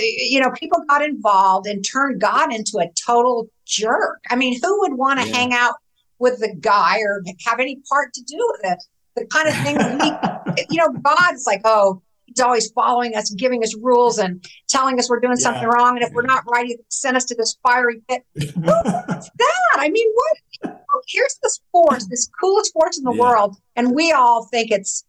you 0.00 0.40
know, 0.40 0.52
people 0.52 0.84
got 0.88 1.02
involved 1.02 1.66
and 1.66 1.84
turned 1.84 2.20
God 2.20 2.54
into 2.54 2.78
a 2.78 2.90
total 3.04 3.50
jerk. 3.66 4.20
I 4.30 4.36
mean, 4.36 4.60
who 4.62 4.80
would 4.80 4.94
want 4.94 5.20
to 5.20 5.26
yeah. 5.26 5.36
hang 5.36 5.54
out 5.54 5.74
with 6.18 6.38
the 6.38 6.54
guy 6.54 7.00
or 7.00 7.24
have 7.46 7.58
any 7.58 7.80
part 7.90 8.12
to 8.14 8.22
do 8.22 8.38
with 8.52 8.72
it? 8.72 8.78
The 9.16 9.26
kind 9.26 9.48
of 9.48 9.54
thing 9.56 9.78
that 9.78 10.44
we, 10.46 10.64
you 10.70 10.76
know, 10.78 10.92
God's 11.00 11.46
like, 11.46 11.62
oh, 11.64 12.02
he's 12.26 12.40
always 12.40 12.70
following 12.70 13.14
us 13.14 13.30
and 13.30 13.38
giving 13.38 13.62
us 13.62 13.74
rules 13.76 14.18
and 14.18 14.44
telling 14.68 14.98
us 14.98 15.10
we're 15.10 15.20
doing 15.20 15.36
yeah. 15.38 15.44
something 15.44 15.68
wrong. 15.68 15.96
And 15.96 16.06
if 16.06 16.12
we're 16.12 16.22
not 16.22 16.44
right, 16.48 16.66
he 16.66 16.78
send 16.88 17.16
us 17.16 17.24
to 17.26 17.34
this 17.34 17.56
fiery 17.62 18.00
pit. 18.08 18.24
What's 18.34 19.30
that? 19.30 19.76
I 19.76 19.88
mean, 19.88 20.06
what? 20.14 20.82
Here's 21.08 21.38
this 21.42 21.60
force, 21.72 22.06
this 22.06 22.30
coolest 22.40 22.72
force 22.72 22.98
in 22.98 23.04
the 23.04 23.12
yeah. 23.12 23.20
world, 23.20 23.56
and 23.76 23.94
we 23.94 24.12
all 24.12 24.44
think 24.44 24.70
it's, 24.70 25.04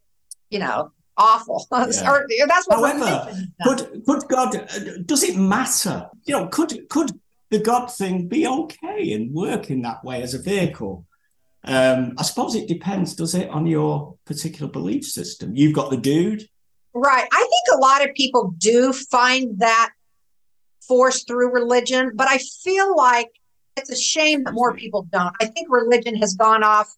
you 0.49 0.59
know, 0.59 0.91
awful. 1.17 1.67
Yeah. 1.71 2.11
or, 2.11 2.27
that's 2.47 2.67
what. 2.67 2.79
However, 2.79 3.31
could 3.63 4.05
could 4.05 4.27
God? 4.27 4.55
Uh, 4.55 4.97
does 5.05 5.23
it 5.23 5.37
matter? 5.37 6.09
You 6.25 6.35
know, 6.35 6.47
could 6.47 6.89
could 6.89 7.19
the 7.49 7.59
God 7.59 7.87
thing 7.87 8.27
be 8.27 8.47
okay 8.47 9.11
and 9.11 9.33
work 9.33 9.69
in 9.69 9.81
that 9.81 10.03
way 10.03 10.21
as 10.21 10.33
a 10.33 10.41
vehicle? 10.41 11.05
Um, 11.63 12.13
I 12.17 12.23
suppose 12.23 12.55
it 12.55 12.67
depends, 12.67 13.15
does 13.15 13.35
it, 13.35 13.49
on 13.49 13.65
your 13.67 14.15
particular 14.25 14.71
belief 14.71 15.05
system? 15.05 15.55
You've 15.55 15.75
got 15.75 15.91
the 15.91 15.97
dude. 15.97 16.47
Right. 16.93 17.27
I 17.31 17.39
think 17.39 17.77
a 17.77 17.81
lot 17.81 18.03
of 18.07 18.13
people 18.15 18.53
do 18.57 18.91
find 18.91 19.59
that 19.59 19.91
force 20.87 21.23
through 21.23 21.53
religion, 21.53 22.11
but 22.15 22.27
I 22.27 22.39
feel 22.63 22.95
like 22.95 23.29
it's 23.77 23.91
a 23.91 23.95
shame 23.95 24.43
that 24.43 24.53
more 24.53 24.75
people 24.75 25.07
don't. 25.11 25.35
I 25.39 25.45
think 25.45 25.67
religion 25.69 26.15
has 26.15 26.33
gone 26.33 26.63
off 26.63 26.93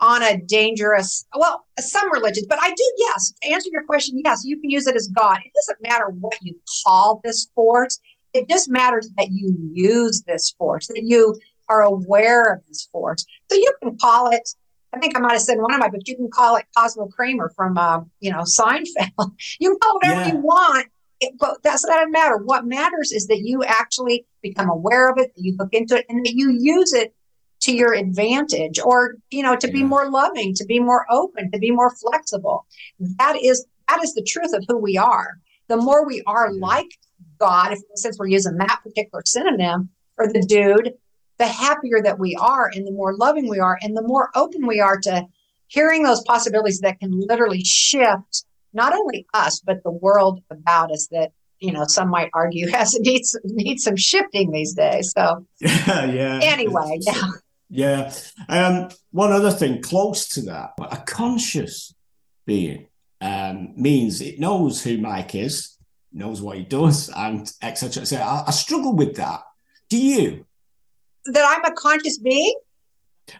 on 0.00 0.22
a 0.22 0.40
dangerous, 0.40 1.26
well, 1.36 1.66
some 1.78 2.10
religions, 2.12 2.46
but 2.48 2.58
I 2.60 2.70
do, 2.70 2.92
yes, 2.98 3.32
to 3.42 3.52
answer 3.52 3.68
your 3.72 3.84
question, 3.84 4.20
yes, 4.24 4.42
you 4.44 4.60
can 4.60 4.70
use 4.70 4.86
it 4.86 4.96
as 4.96 5.08
God. 5.08 5.38
It 5.44 5.52
doesn't 5.54 5.82
matter 5.82 6.06
what 6.08 6.36
you 6.42 6.56
call 6.84 7.20
this 7.22 7.48
force, 7.54 7.98
it 8.32 8.48
just 8.48 8.68
matters 8.68 9.10
that 9.16 9.28
you 9.30 9.56
use 9.72 10.22
this 10.26 10.54
force, 10.58 10.88
that 10.88 11.02
you 11.04 11.38
are 11.68 11.82
aware 11.82 12.42
of 12.44 12.66
this 12.66 12.88
force. 12.90 13.24
So 13.50 13.56
you 13.56 13.72
can 13.82 13.96
call 13.98 14.30
it, 14.30 14.48
I 14.92 14.98
think 14.98 15.16
I 15.16 15.20
might 15.20 15.32
have 15.32 15.42
said 15.42 15.58
one 15.58 15.74
of 15.74 15.80
my 15.80 15.88
books, 15.88 16.04
you 16.06 16.16
can 16.16 16.30
call 16.30 16.56
it 16.56 16.66
Cosmo 16.76 17.06
Kramer 17.06 17.50
from, 17.54 17.76
uh, 17.76 18.00
you 18.20 18.30
know, 18.30 18.42
Seinfeld. 18.42 19.32
you 19.58 19.70
can 19.70 19.78
call 19.78 19.96
it 19.96 20.06
whatever 20.06 20.20
yeah. 20.20 20.32
you 20.32 20.38
want, 20.38 20.86
it, 21.20 21.34
but 21.38 21.62
that's, 21.62 21.82
that 21.82 21.96
doesn't 21.96 22.12
matter. 22.12 22.36
What 22.36 22.66
matters 22.66 23.12
is 23.12 23.26
that 23.28 23.40
you 23.40 23.64
actually 23.64 24.26
become 24.42 24.68
aware 24.68 25.10
of 25.10 25.18
it, 25.18 25.34
that 25.34 25.42
you 25.42 25.56
look 25.58 25.72
into 25.72 25.96
it, 25.96 26.06
and 26.08 26.24
that 26.24 26.34
you 26.34 26.50
use 26.50 26.92
it 26.92 27.14
to 27.62 27.74
your 27.74 27.94
advantage 27.94 28.78
or, 28.78 29.16
you 29.30 29.42
know, 29.42 29.56
to 29.56 29.66
yeah. 29.68 29.72
be 29.72 29.82
more 29.82 30.10
loving, 30.10 30.54
to 30.54 30.64
be 30.66 30.78
more 30.78 31.06
open, 31.10 31.50
to 31.50 31.58
be 31.58 31.70
more 31.70 31.90
flexible. 31.90 32.66
That 33.18 33.38
is, 33.42 33.66
that 33.88 34.02
is 34.02 34.14
the 34.14 34.22
truth 34.22 34.52
of 34.52 34.64
who 34.68 34.76
we 34.76 34.98
are. 34.98 35.38
The 35.68 35.78
more 35.78 36.06
we 36.06 36.22
are 36.26 36.52
like 36.52 36.90
God, 37.38 37.72
if 37.72 37.80
since 37.94 38.18
we're 38.18 38.28
using 38.28 38.56
that 38.58 38.80
particular 38.82 39.22
synonym, 39.24 39.90
or 40.16 40.32
the 40.32 40.42
dude, 40.42 40.92
the 41.38 41.46
happier 41.46 42.00
that 42.02 42.18
we 42.18 42.36
are 42.36 42.70
and 42.74 42.86
the 42.86 42.92
more 42.92 43.16
loving 43.16 43.48
we 43.48 43.58
are 43.58 43.78
and 43.82 43.96
the 43.96 44.02
more 44.02 44.30
open 44.34 44.66
we 44.66 44.80
are 44.80 44.98
to 44.98 45.24
hearing 45.66 46.02
those 46.02 46.22
possibilities 46.22 46.80
that 46.80 47.00
can 47.00 47.10
literally 47.12 47.64
shift 47.64 48.44
not 48.72 48.92
only 48.92 49.26
us 49.34 49.60
but 49.60 49.82
the 49.82 49.90
world 49.90 50.42
about 50.50 50.92
us 50.92 51.08
that 51.10 51.32
you 51.58 51.72
know 51.72 51.84
some 51.86 52.08
might 52.08 52.30
argue 52.34 52.68
has 52.70 52.98
needs 53.00 53.38
needs 53.44 53.84
some 53.84 53.96
shifting 53.96 54.50
these 54.50 54.74
days. 54.74 55.12
So 55.12 55.46
yeah 55.60 56.04
yeah. 56.04 56.40
anyway 56.42 56.98
yeah. 57.00 57.28
yeah. 57.68 58.12
Um 58.48 58.88
one 59.10 59.32
other 59.32 59.50
thing 59.50 59.82
close 59.82 60.28
to 60.30 60.42
that 60.42 60.70
a 60.78 60.98
conscious 60.98 61.94
being 62.46 62.88
um 63.20 63.72
means 63.76 64.20
it 64.20 64.38
knows 64.38 64.82
who 64.82 64.98
mike 64.98 65.34
is 65.34 65.78
knows 66.12 66.42
what 66.42 66.58
he 66.58 66.64
does 66.64 67.10
and 67.16 67.50
etc 67.62 68.06
so 68.06 68.16
I, 68.18 68.44
I 68.46 68.50
struggle 68.50 68.94
with 68.94 69.16
that. 69.16 69.42
Do 69.88 69.98
you 69.98 70.46
that 71.26 71.46
i'm 71.48 71.64
a 71.70 71.74
conscious 71.74 72.18
being 72.18 72.54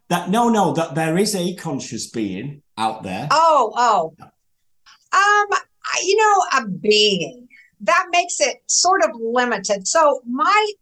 that 0.09 0.31
no 0.31 0.49
no 0.49 0.73
that 0.73 0.95
there 0.95 1.19
is 1.19 1.35
a 1.35 1.55
conscious 1.55 2.11
being 2.11 2.63
out 2.79 3.03
there 3.03 3.29
oh 3.31 3.73
oh 3.77 4.27
um 5.13 5.59
you 6.03 6.17
know 6.17 6.61
a 6.61 6.69
being 6.69 7.45
that 7.85 8.07
makes 8.11 8.41
it 8.41 8.63
sort 8.67 9.05
of 9.05 9.11
limited. 9.21 9.87
So 9.87 10.23
my 10.27 10.73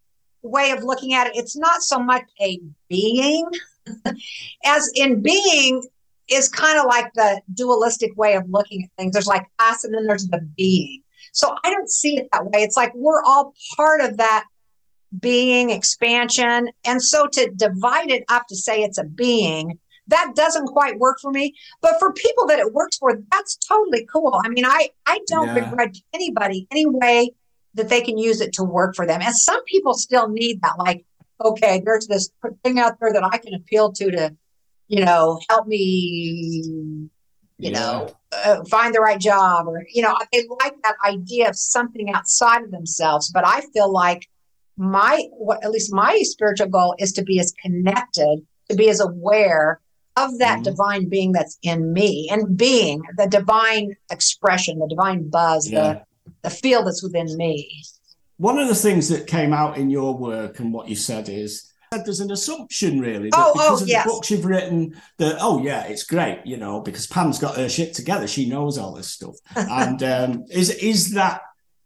way 0.43 0.71
of 0.71 0.83
looking 0.83 1.15
at 1.15 1.29
it, 1.29 1.37
it's 1.37 1.57
not 1.57 1.83
so 1.83 1.99
much 1.99 2.25
a 2.41 2.61
being 2.89 3.47
as 4.65 4.91
in 4.95 5.21
being 5.21 5.83
is 6.29 6.49
kind 6.49 6.79
of 6.79 6.87
like 6.87 7.13
the 7.15 7.41
dualistic 7.55 8.17
way 8.17 8.35
of 8.35 8.49
looking 8.49 8.85
at 8.85 8.91
things. 8.97 9.13
There's 9.13 9.27
like 9.27 9.47
us 9.59 9.85
and 9.85 9.93
then 9.93 10.07
there's 10.07 10.29
the 10.29 10.41
being. 10.57 11.03
So 11.33 11.57
I 11.65 11.71
don't 11.71 11.91
see 11.91 12.19
it 12.19 12.29
that 12.33 12.45
way. 12.45 12.63
It's 12.63 12.77
like 12.77 12.93
we're 12.95 13.23
all 13.25 13.55
part 13.77 14.01
of 14.01 14.19
that 14.19 14.45
being 15.19 15.71
expansion. 15.71 16.71
And 16.85 17.03
so 17.03 17.27
to 17.33 17.51
divide 17.51 18.11
it 18.11 18.25
up 18.29 18.47
to 18.49 18.57
say 18.57 18.83
it's 18.83 18.99
a 18.99 19.05
being 19.05 19.79
that 20.09 20.33
doesn't 20.35 20.67
quite 20.67 20.99
work 20.99 21.19
for 21.21 21.31
me. 21.31 21.55
But 21.81 21.99
for 21.99 22.13
people 22.13 22.47
that 22.47 22.59
it 22.59 22.73
works 22.73 22.99
for, 22.99 23.19
that's 23.31 23.57
totally 23.57 24.07
cool. 24.13 24.41
I 24.45 24.49
mean, 24.49 24.65
I 24.65 24.91
I 25.07 25.21
don't 25.27 25.49
yeah. 25.49 25.65
begrudge 25.65 26.03
anybody 26.13 26.67
any 26.71 26.87
way 26.87 27.31
that 27.75 27.89
they 27.89 28.01
can 28.01 28.19
use 28.19 28.41
it 28.41 28.53
to 28.55 28.65
work 28.65 28.95
for 28.95 29.07
them. 29.07 29.21
And 29.23 29.35
some 29.35 29.63
people 29.65 29.95
still 29.95 30.29
need 30.29 30.61
that. 30.63 30.79
Like, 30.79 31.05
okay, 31.43 31.83
there's 31.85 32.07
this 32.07 32.31
thing 32.65 32.79
out 32.79 32.99
there 33.01 33.13
that 33.13 33.25
I 33.25 33.39
can 33.39 33.55
appeal 33.55 33.93
to 33.93 34.11
to, 34.11 34.37
you 34.89 35.05
know, 35.05 35.41
help 35.49 35.67
me, 35.67 35.79
you 35.79 37.11
yeah. 37.59 37.71
know, 37.71 38.17
uh, 38.33 38.65
find 38.65 38.95
the 38.95 39.01
right 39.01 39.21
job, 39.21 39.69
or 39.69 39.85
you 39.93 40.03
know, 40.03 40.17
they 40.33 40.47
like 40.61 40.75
that 40.83 40.97
idea 41.07 41.49
of 41.49 41.57
something 41.57 42.13
outside 42.13 42.63
of 42.63 42.71
themselves. 42.71 43.31
But 43.33 43.47
I 43.47 43.63
feel 43.73 43.91
like 43.91 44.29
my, 44.77 45.25
what, 45.33 45.65
at 45.65 45.71
least 45.71 45.93
my 45.93 46.21
spiritual 46.23 46.69
goal 46.69 46.95
is 46.99 47.13
to 47.13 47.23
be 47.23 47.39
as 47.39 47.53
connected, 47.63 48.45
to 48.69 48.77
be 48.77 48.89
as 48.89 49.01
aware 49.01 49.81
of 50.17 50.39
that 50.39 50.57
mm-hmm. 50.57 50.65
divine 50.65 51.09
being 51.09 51.33
that's 51.33 51.59
in 51.63 51.93
me 51.93 52.29
and 52.31 52.57
being 52.57 53.03
the 53.17 53.27
divine 53.27 53.97
expression, 54.11 54.79
the 54.79 54.89
divine 54.89 55.29
buzz, 55.29 55.71
yeah. 55.71 56.03
the, 56.25 56.31
the 56.43 56.51
feel 56.51 56.85
that's 56.85 57.03
within 57.03 57.35
me. 57.37 57.83
One 58.37 58.59
of 58.59 58.69
the 58.69 58.75
things 58.75 59.09
that 59.09 59.27
came 59.27 59.53
out 59.53 59.79
in 59.79 59.89
your 59.89 60.17
work 60.17 60.59
and 60.59 60.73
what 60.73 60.89
you 60.89 60.97
said 60.97 61.29
is 61.29 61.73
that 61.93 62.05
there's 62.05 62.21
an 62.21 62.33
assumption 62.33 63.01
really 63.01 63.29
that 63.31 63.39
oh, 63.39 63.53
because 63.53 63.81
oh, 63.81 63.85
of 63.85 63.89
yes. 63.89 64.05
the 64.05 64.11
books 64.11 64.31
you've 64.31 64.47
written 64.47 65.01
that 65.19 65.37
oh 65.41 65.63
yeah 65.63 65.85
it's 65.85 66.05
great 66.05 66.41
you 66.45 66.57
know 66.57 66.81
because 66.81 67.07
Pam's 67.07 67.39
got 67.39 67.57
her 67.57 67.69
shit 67.69 67.93
together 67.93 68.27
she 68.27 68.49
knows 68.49 68.79
all 68.79 68.95
this 68.95 69.09
stuff 69.09 69.37
and 69.57 70.03
um, 70.03 70.45
is 70.51 70.71
is 70.71 71.13
that 71.13 71.43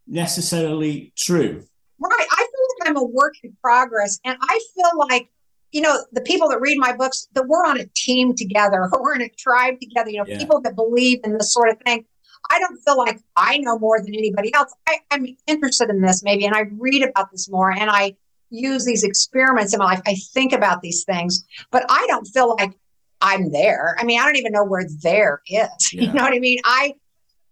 necessarily 0.06 1.12
true 1.16 1.62
right 1.98 2.26
I 2.30 2.36
feel 2.36 2.66
like 2.68 2.75
I'm 2.86 2.96
a 2.96 3.04
work 3.04 3.34
in 3.42 3.56
progress 3.62 4.18
and 4.24 4.38
I 4.40 4.60
feel 4.74 4.98
like 5.10 5.30
you 5.72 5.82
know, 5.82 6.04
the 6.12 6.22
people 6.22 6.48
that 6.48 6.60
read 6.60 6.78
my 6.78 6.96
books, 6.96 7.28
that 7.34 7.46
we're 7.46 7.66
on 7.66 7.78
a 7.78 7.86
team 7.94 8.34
together, 8.34 8.88
or 8.90 8.90
we're 9.02 9.14
in 9.14 9.22
a 9.22 9.28
tribe 9.28 9.78
together, 9.80 10.10
you 10.10 10.18
know, 10.18 10.24
yeah. 10.26 10.38
people 10.38 10.60
that 10.62 10.74
believe 10.74 11.20
in 11.24 11.34
this 11.34 11.52
sort 11.52 11.68
of 11.68 11.78
thing. 11.80 12.04
I 12.50 12.58
don't 12.60 12.78
feel 12.78 12.96
like 12.96 13.20
I 13.36 13.58
know 13.58 13.78
more 13.78 14.00
than 14.00 14.14
anybody 14.14 14.54
else. 14.54 14.72
I, 14.88 15.00
I'm 15.10 15.26
interested 15.46 15.90
in 15.90 16.00
this 16.00 16.22
maybe, 16.22 16.46
and 16.46 16.54
I 16.54 16.64
read 16.78 17.02
about 17.02 17.30
this 17.32 17.50
more, 17.50 17.72
and 17.72 17.90
I 17.90 18.14
use 18.50 18.84
these 18.84 19.02
experiments 19.02 19.74
in 19.74 19.80
my 19.80 19.86
life. 19.86 20.02
I 20.06 20.14
think 20.32 20.52
about 20.52 20.80
these 20.80 21.04
things, 21.04 21.44
but 21.70 21.84
I 21.88 22.06
don't 22.06 22.24
feel 22.24 22.54
like 22.56 22.72
I'm 23.20 23.50
there. 23.50 23.96
I 23.98 24.04
mean, 24.04 24.20
I 24.20 24.24
don't 24.24 24.36
even 24.36 24.52
know 24.52 24.64
where 24.64 24.86
there 25.02 25.42
is. 25.48 25.68
Yeah. 25.92 26.02
You 26.02 26.12
know 26.12 26.22
what 26.22 26.34
I 26.34 26.38
mean? 26.38 26.58
I, 26.64 26.94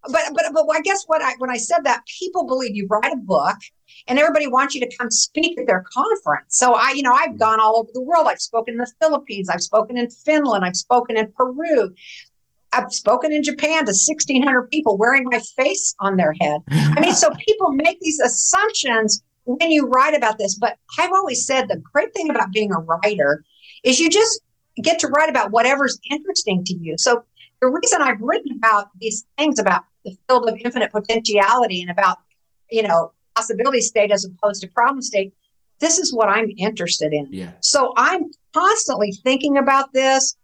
but 0.04 0.22
but 0.34 0.44
but 0.52 0.66
I 0.72 0.80
guess 0.80 1.04
what 1.06 1.22
I 1.22 1.34
when 1.38 1.50
I 1.50 1.56
said 1.56 1.84
that 1.84 2.02
people 2.20 2.46
believe 2.46 2.76
you 2.76 2.86
write 2.88 3.12
a 3.12 3.16
book 3.16 3.56
and 4.06 4.18
everybody 4.18 4.46
wants 4.46 4.74
you 4.74 4.80
to 4.80 4.96
come 4.96 5.10
speak 5.10 5.58
at 5.58 5.66
their 5.66 5.84
conference. 5.92 6.56
So 6.58 6.74
I, 6.74 6.90
you 6.90 7.02
know, 7.02 7.12
I've 7.12 7.30
mm-hmm. 7.30 7.38
gone 7.38 7.60
all 7.60 7.78
over 7.78 7.90
the 7.92 8.02
world. 8.02 8.26
I've 8.28 8.40
spoken 8.40 8.74
in 8.74 8.78
the 8.78 8.92
Philippines, 9.00 9.48
I've 9.48 9.62
spoken 9.62 9.96
in 9.96 10.10
Finland, 10.10 10.64
I've 10.64 10.76
spoken 10.76 11.16
in 11.16 11.32
Peru. 11.32 11.94
I've 12.72 12.92
spoken 12.92 13.32
in 13.32 13.44
Japan 13.44 13.84
to 13.84 13.92
1,600 13.92 14.68
people 14.68 14.98
wearing 14.98 15.24
my 15.30 15.40
face 15.56 15.94
on 16.00 16.16
their 16.16 16.34
head. 16.40 16.60
I 16.70 17.00
mean, 17.00 17.14
so 17.14 17.30
people 17.46 17.70
make 17.70 18.00
these 18.00 18.18
assumptions 18.18 19.22
when 19.44 19.70
you 19.70 19.86
write 19.86 20.16
about 20.16 20.38
this. 20.38 20.56
But 20.56 20.76
I've 20.98 21.12
always 21.12 21.46
said 21.46 21.68
the 21.68 21.76
great 21.76 22.12
thing 22.14 22.30
about 22.30 22.52
being 22.52 22.72
a 22.72 22.80
writer 22.80 23.44
is 23.84 24.00
you 24.00 24.10
just 24.10 24.40
get 24.82 24.98
to 25.00 25.08
write 25.08 25.30
about 25.30 25.52
whatever's 25.52 25.98
interesting 26.10 26.64
to 26.64 26.74
you. 26.74 26.96
So 26.98 27.22
the 27.60 27.68
reason 27.68 28.02
I've 28.02 28.20
written 28.20 28.56
about 28.56 28.88
these 29.00 29.24
things 29.38 29.58
about 29.58 29.84
the 30.04 30.16
field 30.28 30.48
of 30.48 30.58
infinite 30.62 30.90
potentiality 30.90 31.80
and 31.80 31.90
about, 31.90 32.18
you 32.70 32.82
know, 32.82 33.12
possibility 33.34 33.80
state 33.80 34.10
as 34.10 34.24
opposed 34.24 34.62
to 34.62 34.68
problem 34.68 35.02
state. 35.02 35.32
This 35.80 35.98
is 35.98 36.14
what 36.14 36.28
I'm 36.28 36.50
interested 36.56 37.12
in. 37.12 37.28
Yeah. 37.30 37.52
So 37.60 37.92
I'm 37.96 38.30
constantly 38.52 39.12
thinking 39.12 39.58
about 39.58 39.92
this. 39.92 40.36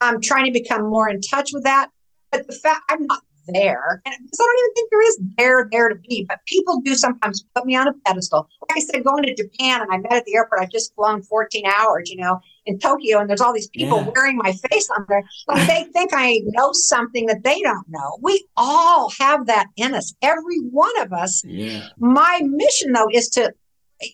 I'm 0.00 0.20
trying 0.20 0.46
to 0.46 0.52
become 0.52 0.88
more 0.88 1.08
in 1.08 1.20
touch 1.20 1.50
with 1.52 1.64
that. 1.64 1.90
But 2.30 2.46
the 2.46 2.54
fact 2.54 2.82
I'm 2.88 3.06
not 3.06 3.22
there, 3.48 4.02
and 4.04 4.14
because 4.22 4.38
I 4.40 4.44
don't 4.44 4.58
even 4.58 4.74
think 4.74 4.90
there 4.90 5.08
is 5.08 5.18
there 5.38 5.68
there 5.72 5.88
to 5.88 5.94
be, 5.94 6.26
but 6.28 6.40
people 6.46 6.80
do 6.80 6.94
sometimes 6.94 7.44
put 7.54 7.64
me 7.64 7.76
on 7.76 7.88
a 7.88 7.94
pedestal. 8.04 8.48
Like 8.68 8.78
I 8.78 8.80
said, 8.80 9.04
going 9.04 9.24
to 9.24 9.34
Japan 9.34 9.82
and 9.82 9.90
I 9.90 9.98
met 9.98 10.12
at 10.12 10.24
the 10.24 10.36
airport, 10.36 10.60
I've 10.60 10.70
just 10.70 10.94
flown 10.94 11.22
14 11.22 11.64
hours, 11.66 12.10
you 12.10 12.16
know, 12.16 12.40
in 12.68 12.78
Tokyo, 12.78 13.18
and 13.18 13.28
there's 13.28 13.40
all 13.40 13.52
these 13.52 13.68
people 13.68 13.98
yeah. 13.98 14.10
wearing 14.14 14.36
my 14.36 14.52
face 14.52 14.88
on 14.96 15.04
there. 15.08 15.24
Like 15.48 15.66
they 15.66 15.84
think 15.92 16.10
I 16.14 16.40
know 16.44 16.70
something 16.72 17.26
that 17.26 17.42
they 17.42 17.60
don't 17.60 17.88
know. 17.88 18.18
We 18.22 18.46
all 18.56 19.10
have 19.18 19.46
that 19.46 19.66
in 19.76 19.94
us, 19.94 20.14
every 20.22 20.58
one 20.70 20.96
of 21.00 21.12
us. 21.12 21.42
Yeah. 21.44 21.88
My 21.98 22.40
mission, 22.44 22.92
though, 22.92 23.08
is 23.12 23.28
to 23.30 23.52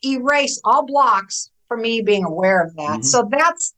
erase 0.05 0.61
all 0.65 0.87
blocks 0.87 1.51
for 1.69 1.77
me 1.77 2.01
being 2.01 2.25
aware 2.25 2.63
of 2.63 2.75
that. 2.77 3.01
Mm-hmm. 3.01 3.03
So 3.03 3.29
that's 3.31 3.75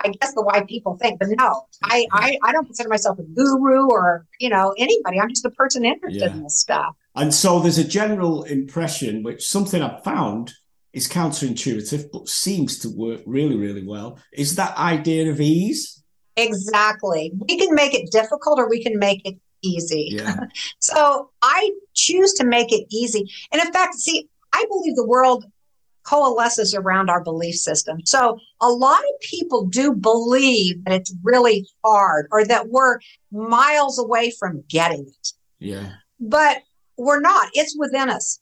I 0.00 0.10
guess 0.10 0.32
the 0.34 0.42
why 0.42 0.62
people 0.62 0.96
think, 0.96 1.18
but 1.18 1.28
no, 1.36 1.66
I, 1.82 2.06
I, 2.12 2.38
I 2.44 2.52
don't 2.52 2.66
consider 2.66 2.88
myself 2.88 3.18
a 3.18 3.24
guru 3.24 3.88
or, 3.90 4.26
you 4.38 4.48
know, 4.48 4.72
anybody. 4.78 5.18
I'm 5.20 5.28
just 5.28 5.44
a 5.44 5.50
person 5.50 5.84
interested 5.84 6.20
yeah. 6.20 6.30
in 6.30 6.44
this 6.44 6.60
stuff. 6.60 6.94
And 7.16 7.34
so 7.34 7.58
there's 7.58 7.78
a 7.78 7.84
general 7.84 8.44
impression, 8.44 9.24
which 9.24 9.44
something 9.48 9.82
I've 9.82 10.04
found 10.04 10.52
is 10.92 11.08
counterintuitive, 11.08 12.10
but 12.12 12.28
seems 12.28 12.78
to 12.80 12.90
work 12.90 13.20
really, 13.26 13.56
really 13.56 13.86
well, 13.86 14.18
is 14.32 14.56
that 14.56 14.76
idea 14.76 15.30
of 15.30 15.40
ease. 15.40 16.02
Exactly. 16.36 17.32
We 17.48 17.58
can 17.58 17.74
make 17.74 17.94
it 17.94 18.10
difficult 18.10 18.58
or 18.58 18.68
we 18.68 18.82
can 18.82 18.98
make 18.98 19.20
it 19.26 19.38
easy. 19.62 20.10
Yeah. 20.12 20.36
so 20.78 21.30
I 21.42 21.70
choose 21.94 22.32
to 22.34 22.44
make 22.44 22.72
it 22.72 22.86
easy. 22.90 23.30
And 23.52 23.60
in 23.60 23.72
fact, 23.72 23.94
see, 23.94 24.28
I 24.52 24.64
believe 24.68 24.94
the 24.96 25.06
world 25.06 25.44
coalesces 26.04 26.74
around 26.74 27.10
our 27.10 27.22
belief 27.22 27.56
system. 27.56 27.98
So 28.04 28.38
a 28.60 28.70
lot 28.70 29.00
of 29.00 29.20
people 29.20 29.66
do 29.66 29.92
believe 29.92 30.82
that 30.84 30.94
it's 30.94 31.14
really 31.22 31.68
hard 31.84 32.28
or 32.30 32.46
that 32.46 32.68
we're 32.68 32.98
miles 33.30 33.98
away 33.98 34.32
from 34.38 34.64
getting 34.68 35.06
it. 35.06 35.32
Yeah. 35.58 35.90
But 36.18 36.62
we're 36.96 37.20
not. 37.20 37.50
It's 37.52 37.76
within 37.78 38.08
us. 38.08 38.40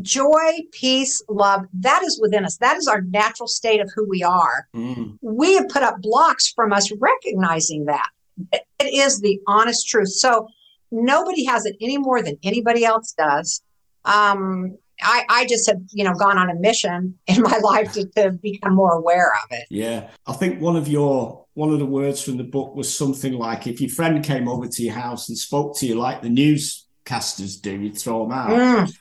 Joy, 0.00 0.60
peace, 0.72 1.22
love, 1.28 1.66
that 1.74 2.02
is 2.02 2.18
within 2.20 2.44
us. 2.44 2.56
That 2.58 2.76
is 2.76 2.88
our 2.88 3.02
natural 3.02 3.46
state 3.46 3.80
of 3.80 3.90
who 3.94 4.08
we 4.08 4.22
are. 4.22 4.66
Mm. 4.74 5.18
We 5.22 5.54
have 5.54 5.68
put 5.68 5.82
up 5.82 6.00
blocks 6.00 6.52
from 6.52 6.72
us 6.72 6.90
recognizing 7.00 7.84
that. 7.86 8.08
It 8.52 8.64
is 8.80 9.20
the 9.20 9.40
honest 9.46 9.88
truth. 9.88 10.08
So 10.08 10.48
nobody 10.90 11.44
has 11.44 11.64
it 11.66 11.76
any 11.80 11.98
more 11.98 12.22
than 12.22 12.38
anybody 12.42 12.84
else 12.84 13.14
does. 13.16 13.62
Um, 14.04 14.76
I, 15.02 15.24
I 15.28 15.46
just 15.46 15.68
have, 15.68 15.80
you 15.92 16.04
know, 16.04 16.14
gone 16.14 16.38
on 16.38 16.50
a 16.50 16.54
mission 16.54 17.18
in 17.26 17.42
my 17.42 17.58
life 17.62 17.92
to, 17.92 18.06
to 18.16 18.32
become 18.32 18.74
more 18.74 18.92
aware 18.92 19.32
of 19.44 19.50
it. 19.50 19.66
Yeah. 19.70 20.10
I 20.26 20.32
think 20.32 20.60
one 20.60 20.76
of 20.76 20.88
your 20.88 21.44
one 21.54 21.72
of 21.72 21.78
the 21.78 21.86
words 21.86 22.20
from 22.20 22.36
the 22.36 22.44
book 22.44 22.74
was 22.74 22.92
something 22.92 23.32
like 23.34 23.68
if 23.68 23.80
your 23.80 23.90
friend 23.90 24.24
came 24.24 24.48
over 24.48 24.66
to 24.66 24.82
your 24.82 24.94
house 24.94 25.28
and 25.28 25.38
spoke 25.38 25.76
to 25.78 25.86
you 25.86 25.94
like 25.94 26.20
the 26.20 26.28
newscasters 26.28 27.60
do, 27.60 27.80
you'd 27.80 27.96
throw 27.96 28.24
them 28.24 28.32
out. 28.32 28.50
Mm. 28.50 28.96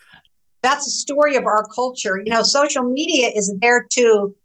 That's 0.63 0.87
a 0.87 0.91
story 0.91 1.35
of 1.35 1.45
our 1.45 1.67
culture. 1.67 2.19
You 2.23 2.31
know, 2.31 2.41
social 2.41 2.83
media 2.83 3.29
is 3.35 3.53
there 3.61 3.85
to 3.91 4.35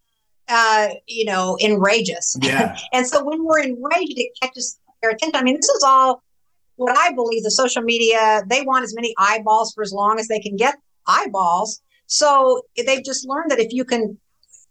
uh, 0.49 0.89
you 1.07 1.25
know, 1.25 1.57
enrage 1.61 2.11
us. 2.11 2.37
Yeah. 2.43 2.77
and 2.93 3.07
so 3.07 3.23
when 3.23 3.45
we're 3.45 3.61
enraged, 3.61 4.19
it 4.19 4.33
catches 4.41 4.79
their 5.03 5.11
attention. 5.11 5.37
I 5.39 5.43
mean, 5.43 5.57
this 5.57 5.69
is 5.69 5.83
all 5.83 6.23
what 6.77 6.97
I 6.97 7.13
believe 7.13 7.43
the 7.43 7.51
social 7.51 7.83
media, 7.83 8.43
they 8.49 8.63
want 8.63 8.85
as 8.85 8.95
many 8.95 9.15
eyeballs 9.19 9.75
for 9.75 9.83
as 9.83 9.93
long 9.93 10.19
as 10.19 10.29
they 10.29 10.41
can 10.41 10.57
get 10.57 10.77
eyeballs. 11.07 11.83
So 12.07 12.63
they've 12.77 13.05
just 13.05 13.27
learned 13.29 13.51
that 13.51 13.59
if 13.59 13.73
you 13.73 13.85
can 13.85 14.17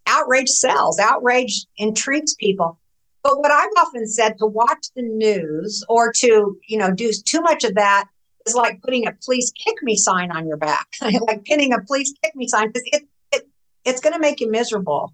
outrage 0.08 0.50
sells, 0.50 1.00
outrage 1.00 1.66
intrigues 1.78 2.34
people. 2.36 2.80
But 3.24 3.40
what 3.40 3.52
I've 3.52 3.70
often 3.78 4.08
said 4.08 4.38
to 4.40 4.48
watch 4.48 4.88
the 4.96 5.04
news 5.04 5.84
or 5.90 6.12
to, 6.14 6.58
you 6.68 6.78
know, 6.78 6.92
do 6.92 7.12
too 7.26 7.42
much 7.42 7.64
of 7.64 7.76
that 7.76 8.06
is 8.48 8.56
like 8.56 8.82
putting 8.82 9.08
a 9.08 9.14
please 9.22 9.52
kick 9.64 9.76
me 9.82 9.96
sign 9.96 10.32
on 10.32 10.48
your 10.48 10.58
back, 10.58 10.88
like 11.02 11.44
pinning 11.46 11.74
a 11.74 11.82
please 11.82 12.14
kick 12.24 12.36
me 12.36 12.48
sign 12.48 12.68
because 12.68 12.84
it, 12.86 13.08
it 13.32 13.48
it's 13.86 14.02
going 14.02 14.14
to 14.14 14.20
make 14.20 14.40
you 14.40 14.50
miserable. 14.50 15.14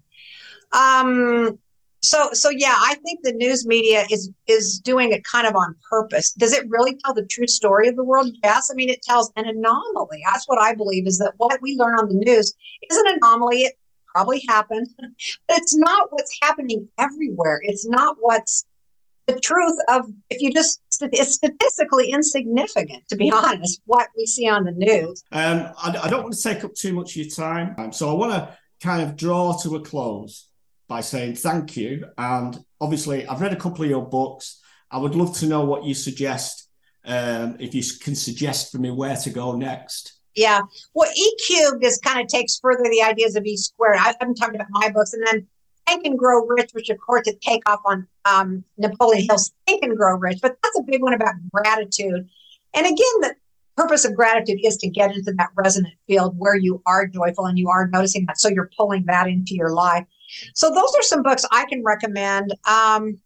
Um, 0.72 1.58
so 2.04 2.30
so 2.32 2.50
yeah, 2.50 2.74
I 2.76 2.96
think 2.96 3.20
the 3.22 3.32
news 3.32 3.66
media 3.66 4.04
is 4.10 4.30
is 4.46 4.78
doing 4.78 5.12
it 5.12 5.24
kind 5.24 5.46
of 5.46 5.56
on 5.56 5.74
purpose. 5.88 6.32
Does 6.32 6.52
it 6.52 6.68
really 6.68 6.96
tell 6.96 7.14
the 7.14 7.24
true 7.24 7.46
story 7.46 7.88
of 7.88 7.96
the 7.96 8.04
world? 8.04 8.28
Yes. 8.42 8.70
I 8.70 8.74
mean, 8.74 8.90
it 8.90 9.02
tells 9.02 9.32
an 9.36 9.46
anomaly. 9.46 10.22
That's 10.26 10.46
what 10.46 10.60
I 10.60 10.74
believe 10.74 11.06
is 11.06 11.18
that 11.18 11.32
what 11.38 11.62
we 11.62 11.76
learn 11.76 11.94
on 11.94 12.08
the 12.08 12.14
news 12.14 12.54
is 12.90 12.96
an 12.96 13.06
anomaly. 13.16 13.62
It 13.62 13.74
probably 14.06 14.44
happened, 14.46 14.88
but 14.98 15.58
it's 15.58 15.74
not 15.74 16.08
what's 16.10 16.38
happening 16.42 16.88
everywhere. 16.98 17.60
It's 17.62 17.86
not 17.86 18.16
what's 18.20 18.66
the 19.26 19.38
truth 19.40 19.76
of 19.88 20.06
if 20.30 20.40
you 20.40 20.52
just 20.52 20.80
it's 21.00 21.34
statistically 21.34 22.10
insignificant 22.10 23.06
to 23.08 23.16
be 23.16 23.30
honest 23.34 23.80
what 23.86 24.08
we 24.16 24.26
see 24.26 24.48
on 24.48 24.64
the 24.64 24.72
news. 24.72 25.22
Um, 25.32 25.68
I, 25.82 25.98
I, 26.04 26.08
don't 26.08 26.22
want 26.22 26.34
to 26.34 26.42
take 26.42 26.64
up 26.64 26.74
too 26.74 26.92
much 26.92 27.12
of 27.12 27.16
your 27.16 27.30
time. 27.30 27.74
Um, 27.78 27.92
so 27.92 28.10
i 28.10 28.12
want 28.12 28.32
to 28.32 28.56
kind 28.82 29.02
of 29.02 29.16
draw 29.16 29.56
to 29.62 29.76
a 29.76 29.80
close 29.80 30.48
by 30.88 31.00
saying 31.00 31.36
thank 31.36 31.76
you. 31.76 32.06
And 32.18 32.58
obviously 32.80 33.26
i've 33.26 33.40
read 33.40 33.52
a 33.52 33.56
couple 33.56 33.84
of 33.84 33.90
your 33.90 34.06
books. 34.06 34.60
I 34.90 34.98
would 34.98 35.14
love 35.14 35.36
to 35.38 35.46
know 35.46 35.64
what 35.64 35.84
you 35.84 35.94
suggest 35.94 36.68
um, 37.04 37.56
if 37.58 37.74
you 37.74 37.82
can 38.00 38.14
suggest 38.14 38.72
for 38.72 38.78
me 38.78 38.90
where 38.90 39.16
to 39.16 39.30
go 39.30 39.56
next. 39.56 40.14
Yeah. 40.34 40.62
Well, 40.94 41.10
E 41.16 41.36
cubed 41.46 41.84
is 41.84 41.98
kind 41.98 42.20
of 42.20 42.26
takes 42.26 42.58
further 42.58 42.84
the 42.84 43.02
ideas 43.02 43.36
of 43.36 43.44
E 43.44 43.56
squared. 43.56 43.96
I, 43.98 44.14
am 44.20 44.34
talking 44.34 44.56
about 44.56 44.68
my 44.70 44.90
books, 44.90 45.12
and 45.12 45.24
then 45.26 45.46
Thank 45.86 46.06
and 46.06 46.18
Grow 46.18 46.46
Rich, 46.46 46.70
which 46.72 46.90
of 46.90 46.98
course 46.98 47.26
is 47.26 47.36
take 47.40 47.68
off 47.68 47.80
on 47.84 48.06
um, 48.24 48.64
Napoleon 48.78 49.26
Hill's 49.28 49.52
Think 49.66 49.84
and 49.84 49.96
Grow 49.96 50.16
Rich, 50.16 50.38
but 50.42 50.56
that's 50.62 50.78
a 50.78 50.82
big 50.82 51.02
one 51.02 51.14
about 51.14 51.34
gratitude. 51.52 52.28
And 52.74 52.86
again, 52.86 53.20
the 53.20 53.34
purpose 53.76 54.04
of 54.04 54.14
gratitude 54.14 54.60
is 54.64 54.76
to 54.78 54.88
get 54.88 55.14
into 55.14 55.32
that 55.32 55.50
resonant 55.56 55.94
field 56.06 56.34
where 56.38 56.56
you 56.56 56.82
are 56.86 57.06
joyful 57.06 57.46
and 57.46 57.58
you 57.58 57.68
are 57.68 57.88
noticing 57.88 58.24
that. 58.26 58.38
So 58.38 58.48
you're 58.48 58.70
pulling 58.76 59.04
that 59.06 59.26
into 59.26 59.54
your 59.54 59.72
life. 59.72 60.06
So 60.54 60.70
those 60.70 60.94
are 60.96 61.02
some 61.02 61.22
books 61.22 61.44
I 61.50 61.64
can 61.66 61.82
recommend. 61.84 62.54
Um, 62.68 63.18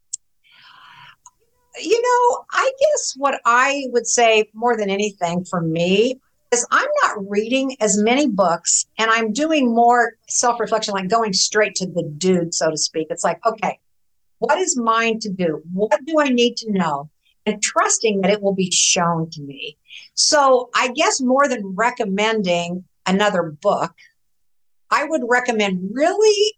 you 1.81 2.03
know, 2.03 2.45
I 2.53 2.73
guess 2.81 3.15
what 3.17 3.41
I 3.45 3.85
would 3.91 4.07
say 4.07 4.51
more 4.53 4.77
than 4.77 4.91
anything 4.91 5.45
for 5.45 5.61
me 5.61 6.21
is 6.53 6.67
I'm 6.71 6.89
not 7.03 7.29
reading 7.29 7.77
as 7.81 7.99
many 7.99 8.27
books 8.27 8.87
and 8.99 9.11
I'm 9.11 9.33
doing 9.33 9.75
more 9.75 10.15
self 10.29 10.61
reflection, 10.61 10.95
like 10.95 11.09
going 11.09 11.33
straight 11.33 11.75
to 11.77 11.87
the 11.87 12.03
dude, 12.03 12.55
so 12.55 12.71
to 12.71 12.77
speak. 12.77 13.09
It's 13.11 13.25
like, 13.25 13.45
okay, 13.45 13.79
what 14.39 14.59
is 14.59 14.77
mine 14.77 15.19
to 15.21 15.31
do? 15.31 15.63
What 15.73 16.05
do 16.05 16.21
I 16.21 16.29
need 16.29 16.57
to 16.59 16.73
know? 16.73 17.11
And 17.45 17.63
trusting 17.63 18.21
that 18.21 18.31
it 18.31 18.43
will 18.43 18.55
be 18.55 18.71
shown 18.71 19.31
to 19.31 19.43
me. 19.43 19.77
So 20.15 20.71
I 20.75 20.89
guess 20.89 21.21
more 21.21 21.49
than 21.49 21.75
recommending 21.75 22.85
another 23.07 23.43
book, 23.43 23.93
I 24.91 25.05
would 25.05 25.23
recommend 25.27 25.91
really 25.93 26.55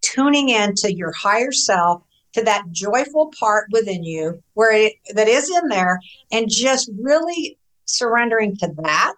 tuning 0.00 0.48
into 0.48 0.94
your 0.94 1.12
higher 1.12 1.52
self 1.52 2.02
to 2.34 2.42
that 2.44 2.70
joyful 2.70 3.32
part 3.38 3.68
within 3.72 4.04
you 4.04 4.42
where 4.54 4.72
it, 4.72 4.94
that 5.14 5.28
is 5.28 5.50
in 5.50 5.68
there 5.68 5.98
and 6.30 6.48
just 6.48 6.90
really 7.00 7.58
surrendering 7.88 8.56
to 8.58 8.68
that. 8.82 9.16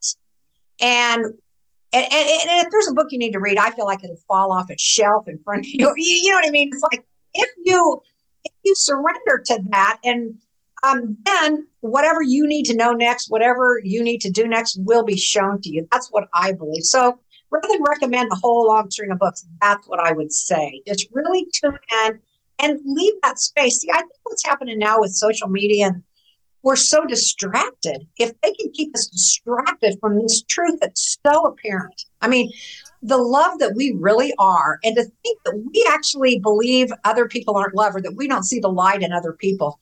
And, 0.81 1.25
and, 1.25 1.35
and, 1.93 2.05
and 2.13 2.67
if 2.67 2.71
there's 2.71 2.89
a 2.89 2.95
book 2.95 3.09
you 3.11 3.19
need 3.19 3.33
to 3.33 3.41
read, 3.41 3.59
I 3.59 3.71
feel 3.71 3.85
like 3.85 4.03
it'll 4.05 4.17
fall 4.29 4.53
off 4.53 4.71
its 4.71 4.83
shelf 4.83 5.29
in 5.29 5.39
front 5.39 5.61
of 5.61 5.67
you. 5.67 5.93
You, 5.97 6.21
you 6.23 6.31
know 6.31 6.37
what 6.37 6.47
I 6.47 6.51
mean? 6.51 6.71
It's 6.73 6.83
like 6.83 7.05
if 7.35 7.51
you 7.65 8.01
if 8.45 8.53
you 8.65 8.75
surrender 8.75 9.43
to 9.47 9.61
that 9.71 9.99
and 10.05 10.35
um, 10.83 11.19
then 11.25 11.67
whatever 11.81 12.23
you 12.23 12.47
need 12.47 12.65
to 12.67 12.77
know 12.77 12.93
next, 12.93 13.31
whatever 13.31 13.81
you 13.85 14.03
need 14.03 14.21
to 14.23 14.31
do 14.31 14.49
next 14.49 14.79
will 14.81 15.05
be 15.05 15.17
shown 15.17 15.61
to 15.63 15.69
you. 15.69 15.87
That's 15.93 16.09
what 16.11 16.29
I 16.33 16.53
believe. 16.53 16.85
So 16.85 17.19
rather 17.51 17.69
than 17.69 17.83
recommend 17.87 18.31
a 18.33 18.37
whole 18.37 18.67
long 18.67 18.91
string 18.91 19.11
of 19.11 19.19
books, 19.19 19.47
that's 19.61 19.87
what 19.87 20.01
I 20.01 20.13
would 20.13 20.33
say. 20.33 20.83
Just 20.87 21.09
really 21.13 21.47
tune 21.53 21.79
in 22.07 22.19
and 22.61 22.81
leave 22.85 23.15
that 23.23 23.39
space. 23.39 23.81
See, 23.81 23.91
I 23.91 23.99
think 23.99 24.13
what's 24.23 24.45
happening 24.45 24.79
now 24.79 25.01
with 25.01 25.13
social 25.13 25.49
media 25.49 25.89
and 25.89 26.03
we're 26.63 26.77
so 26.77 27.05
distracted. 27.07 28.07
If 28.19 28.33
they 28.41 28.53
can 28.53 28.71
keep 28.73 28.95
us 28.95 29.07
distracted 29.07 29.97
from 30.01 30.21
this 30.21 30.43
truth 30.43 30.79
that's 30.81 31.19
so 31.27 31.47
apparent, 31.47 32.05
I 32.21 32.29
mean, 32.29 32.51
the 33.03 33.17
love 33.17 33.59
that 33.61 33.75
we 33.75 33.97
really 33.99 34.35
are, 34.39 34.79
and 34.85 34.95
to 34.97 35.05
think 35.05 35.39
that 35.45 35.57
we 35.57 35.87
actually 35.91 36.39
believe 36.39 36.93
other 37.05 37.27
people 37.27 37.57
aren't 37.57 37.75
love 37.75 37.97
or 37.97 38.03
that 38.03 38.17
we 38.17 38.29
don't 38.29 38.45
see 38.45 38.61
the 38.61 38.69
light 38.69 39.03
in 39.03 39.13
other 39.13 39.33
people. 39.33 39.79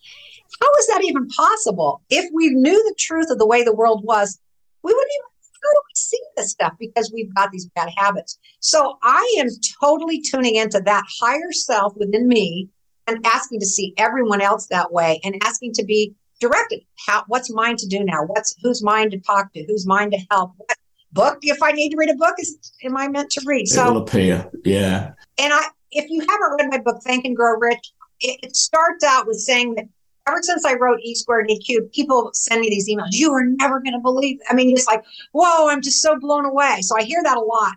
How 0.61 0.69
is 0.79 0.87
that 0.89 1.05
even 1.05 1.27
possible? 1.29 2.03
If 2.11 2.31
we 2.33 2.51
knew 2.51 2.73
the 2.73 2.95
truth 2.99 3.31
of 3.31 3.39
the 3.39 3.47
way 3.47 3.65
the 3.65 3.75
world 3.75 4.05
was, 4.05 4.39
we 4.83 4.93
wouldn't 4.93 5.13
even 5.13 5.29
how 5.63 5.73
do 5.73 5.81
we 5.89 5.95
see 5.95 6.21
this 6.37 6.51
stuff 6.53 6.75
because 6.79 7.11
we've 7.13 7.35
got 7.35 7.51
these 7.51 7.67
bad 7.75 7.91
habits. 7.97 8.39
So 8.61 8.97
I 9.03 9.37
am 9.41 9.49
totally 9.83 10.21
tuning 10.21 10.55
into 10.55 10.81
that 10.85 11.05
higher 11.21 11.51
self 11.51 11.95
within 11.97 12.29
me 12.29 12.69
and 13.09 13.25
asking 13.27 13.61
to 13.61 13.67
see 13.67 13.95
everyone 13.97 14.41
else 14.41 14.67
that 14.69 14.93
way 14.93 15.21
and 15.25 15.43
asking 15.45 15.73
to 15.75 15.85
be 15.85 16.15
directed. 16.41 16.81
How 17.07 17.25
what's 17.29 17.51
mine 17.51 17.77
to 17.77 17.87
do 17.87 18.05
now? 18.05 18.25
What's 18.25 18.57
who's 18.63 18.83
mine 18.83 19.11
to 19.11 19.19
talk 19.19 19.53
to? 19.55 19.65
Who's 19.65 19.87
mine 19.87 20.11
to 20.11 20.19
help? 20.31 20.53
What 20.57 20.79
book? 21.13 21.39
If 21.43 21.63
I 21.63 21.73
need 21.73 21.91
to 21.91 21.97
read 21.97 22.11
a 22.11 22.17
book, 22.17 22.35
is 22.39 22.59
am 22.85 22.97
I 22.97 23.09
meant 23.09 23.31
to 23.33 23.43
read? 23.47 23.63
It 23.63 23.69
so 23.69 23.93
will 23.93 24.03
appear, 24.03 24.51
yeah. 24.65 25.13
And 25.39 25.53
I, 25.53 25.67
if 25.91 26.11
you 26.11 26.21
haven't 26.21 26.57
read 26.59 26.71
my 26.71 26.79
book, 26.79 27.03
Thank 27.05 27.25
and 27.25 27.37
Grow 27.37 27.57
Rich, 27.59 27.93
it, 28.21 28.41
it 28.43 28.57
starts 28.57 29.05
out 29.05 29.27
with 29.27 29.39
saying 29.39 29.75
that 29.77 29.87
ever 30.29 30.39
since 30.43 30.65
I 30.65 30.75
wrote 30.75 31.01
E 31.03 31.15
squared 31.15 31.51
E 31.51 31.59
cubed, 31.59 31.93
people 31.93 32.31
send 32.35 32.61
me 32.61 32.69
these 32.69 32.89
emails. 32.89 33.09
You 33.11 33.33
are 33.33 33.45
never 33.45 33.81
going 33.81 33.95
to 33.95 34.01
believe. 34.01 34.39
I 34.49 34.55
mean, 34.55 34.71
it's 34.71 34.87
like, 34.87 35.05
whoa, 35.33 35.69
I'm 35.69 35.83
just 35.83 36.03
so 36.03 36.19
blown 36.19 36.45
away. 36.45 36.79
So 36.83 36.97
I 36.97 37.03
hear 37.03 37.23
that 37.23 37.37
a 37.37 37.41
lot. 37.41 37.75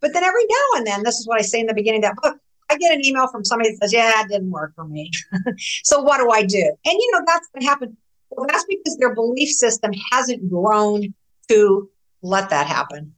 But 0.00 0.12
then 0.12 0.24
every 0.24 0.44
now 0.44 0.78
and 0.78 0.86
then, 0.86 1.02
this 1.04 1.18
is 1.18 1.26
what 1.26 1.38
I 1.38 1.42
say 1.42 1.60
in 1.60 1.66
the 1.66 1.74
beginning 1.74 2.04
of 2.04 2.10
that 2.10 2.22
book. 2.22 2.38
I 2.68 2.76
get 2.76 2.94
an 2.94 3.04
email 3.04 3.28
from 3.28 3.44
somebody 3.44 3.70
that 3.70 3.78
says, 3.82 3.92
"Yeah, 3.92 4.22
it 4.22 4.28
didn't 4.28 4.50
work 4.50 4.74
for 4.74 4.84
me." 4.84 5.10
so 5.84 6.00
what 6.00 6.18
do 6.18 6.30
I 6.30 6.42
do? 6.42 6.74
And 6.84 6.94
you 6.94 7.10
know, 7.12 7.20
that's 7.26 7.46
what 7.52 7.62
happened. 7.62 7.96
Well, 8.36 8.46
that's 8.48 8.64
because 8.68 8.96
their 8.98 9.14
belief 9.14 9.50
system 9.50 9.92
hasn't 10.10 10.48
grown 10.48 11.14
to 11.48 11.90
let 12.22 12.50
that 12.50 12.66
happen. 12.66 13.14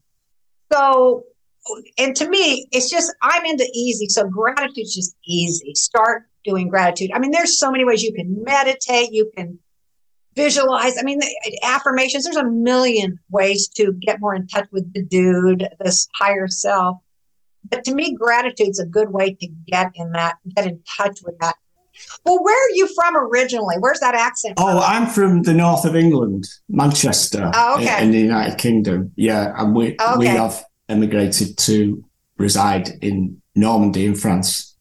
So, 0.72 1.24
and 1.98 2.16
to 2.16 2.29
me, 2.29 2.66
it's 2.72 2.90
just, 2.90 3.14
I'm 3.22 3.44
into 3.44 3.68
easy. 3.74 4.09
So 4.09 4.24
gratitude 4.24 4.85
is 4.85 4.94
just 4.94 5.16
easy. 5.24 5.74
Start 5.74 6.24
doing 6.44 6.68
gratitude. 6.68 7.11
I 7.14 7.18
mean, 7.18 7.31
there's 7.31 7.59
so 7.59 7.70
many 7.70 7.85
ways 7.85 8.03
you 8.03 8.12
can 8.12 8.42
meditate, 8.42 9.12
you 9.12 9.31
can 9.37 9.59
visualize. 10.35 10.98
I 10.98 11.03
mean, 11.03 11.20
affirmations, 11.62 12.24
there's 12.24 12.37
a 12.37 12.44
million 12.44 13.18
ways 13.31 13.68
to 13.77 13.92
get 13.92 14.20
more 14.20 14.35
in 14.35 14.46
touch 14.46 14.68
with 14.72 14.92
the 14.92 15.03
dude, 15.05 15.66
this 15.81 16.09
higher 16.14 16.48
self. 16.48 16.98
But 17.70 17.85
to 17.85 17.94
me, 17.94 18.14
gratitude's 18.14 18.79
a 18.79 18.87
good 18.87 19.11
way 19.11 19.35
to 19.35 19.46
get 19.66 19.92
in 19.94 20.12
that, 20.12 20.37
get 20.55 20.66
in 20.66 20.83
touch 20.98 21.20
with 21.24 21.38
that 21.38 21.57
well, 22.24 22.42
where 22.42 22.57
are 22.57 22.70
you 22.74 22.88
from 22.94 23.16
originally? 23.16 23.76
Where's 23.78 24.00
that 24.00 24.14
accent? 24.14 24.59
From? 24.59 24.76
Oh, 24.76 24.80
I'm 24.80 25.07
from 25.07 25.42
the 25.42 25.54
north 25.54 25.85
of 25.85 25.96
England, 25.96 26.46
Manchester, 26.68 27.50
oh, 27.54 27.76
okay. 27.76 27.98
in, 27.98 28.04
in, 28.04 28.11
the 28.12 28.20
United 28.20 28.59
Kingdom. 28.59 29.12
Yeah, 29.16 29.54
and 29.57 29.74
we 29.74 29.96
okay. 30.00 30.18
we 30.18 30.26
have 30.26 30.64
emigrated 30.88 31.57
to 31.59 32.04
reside 32.37 32.90
in 33.02 33.40
Normandy 33.54 34.07
in 34.07 34.14
France. 34.14 34.76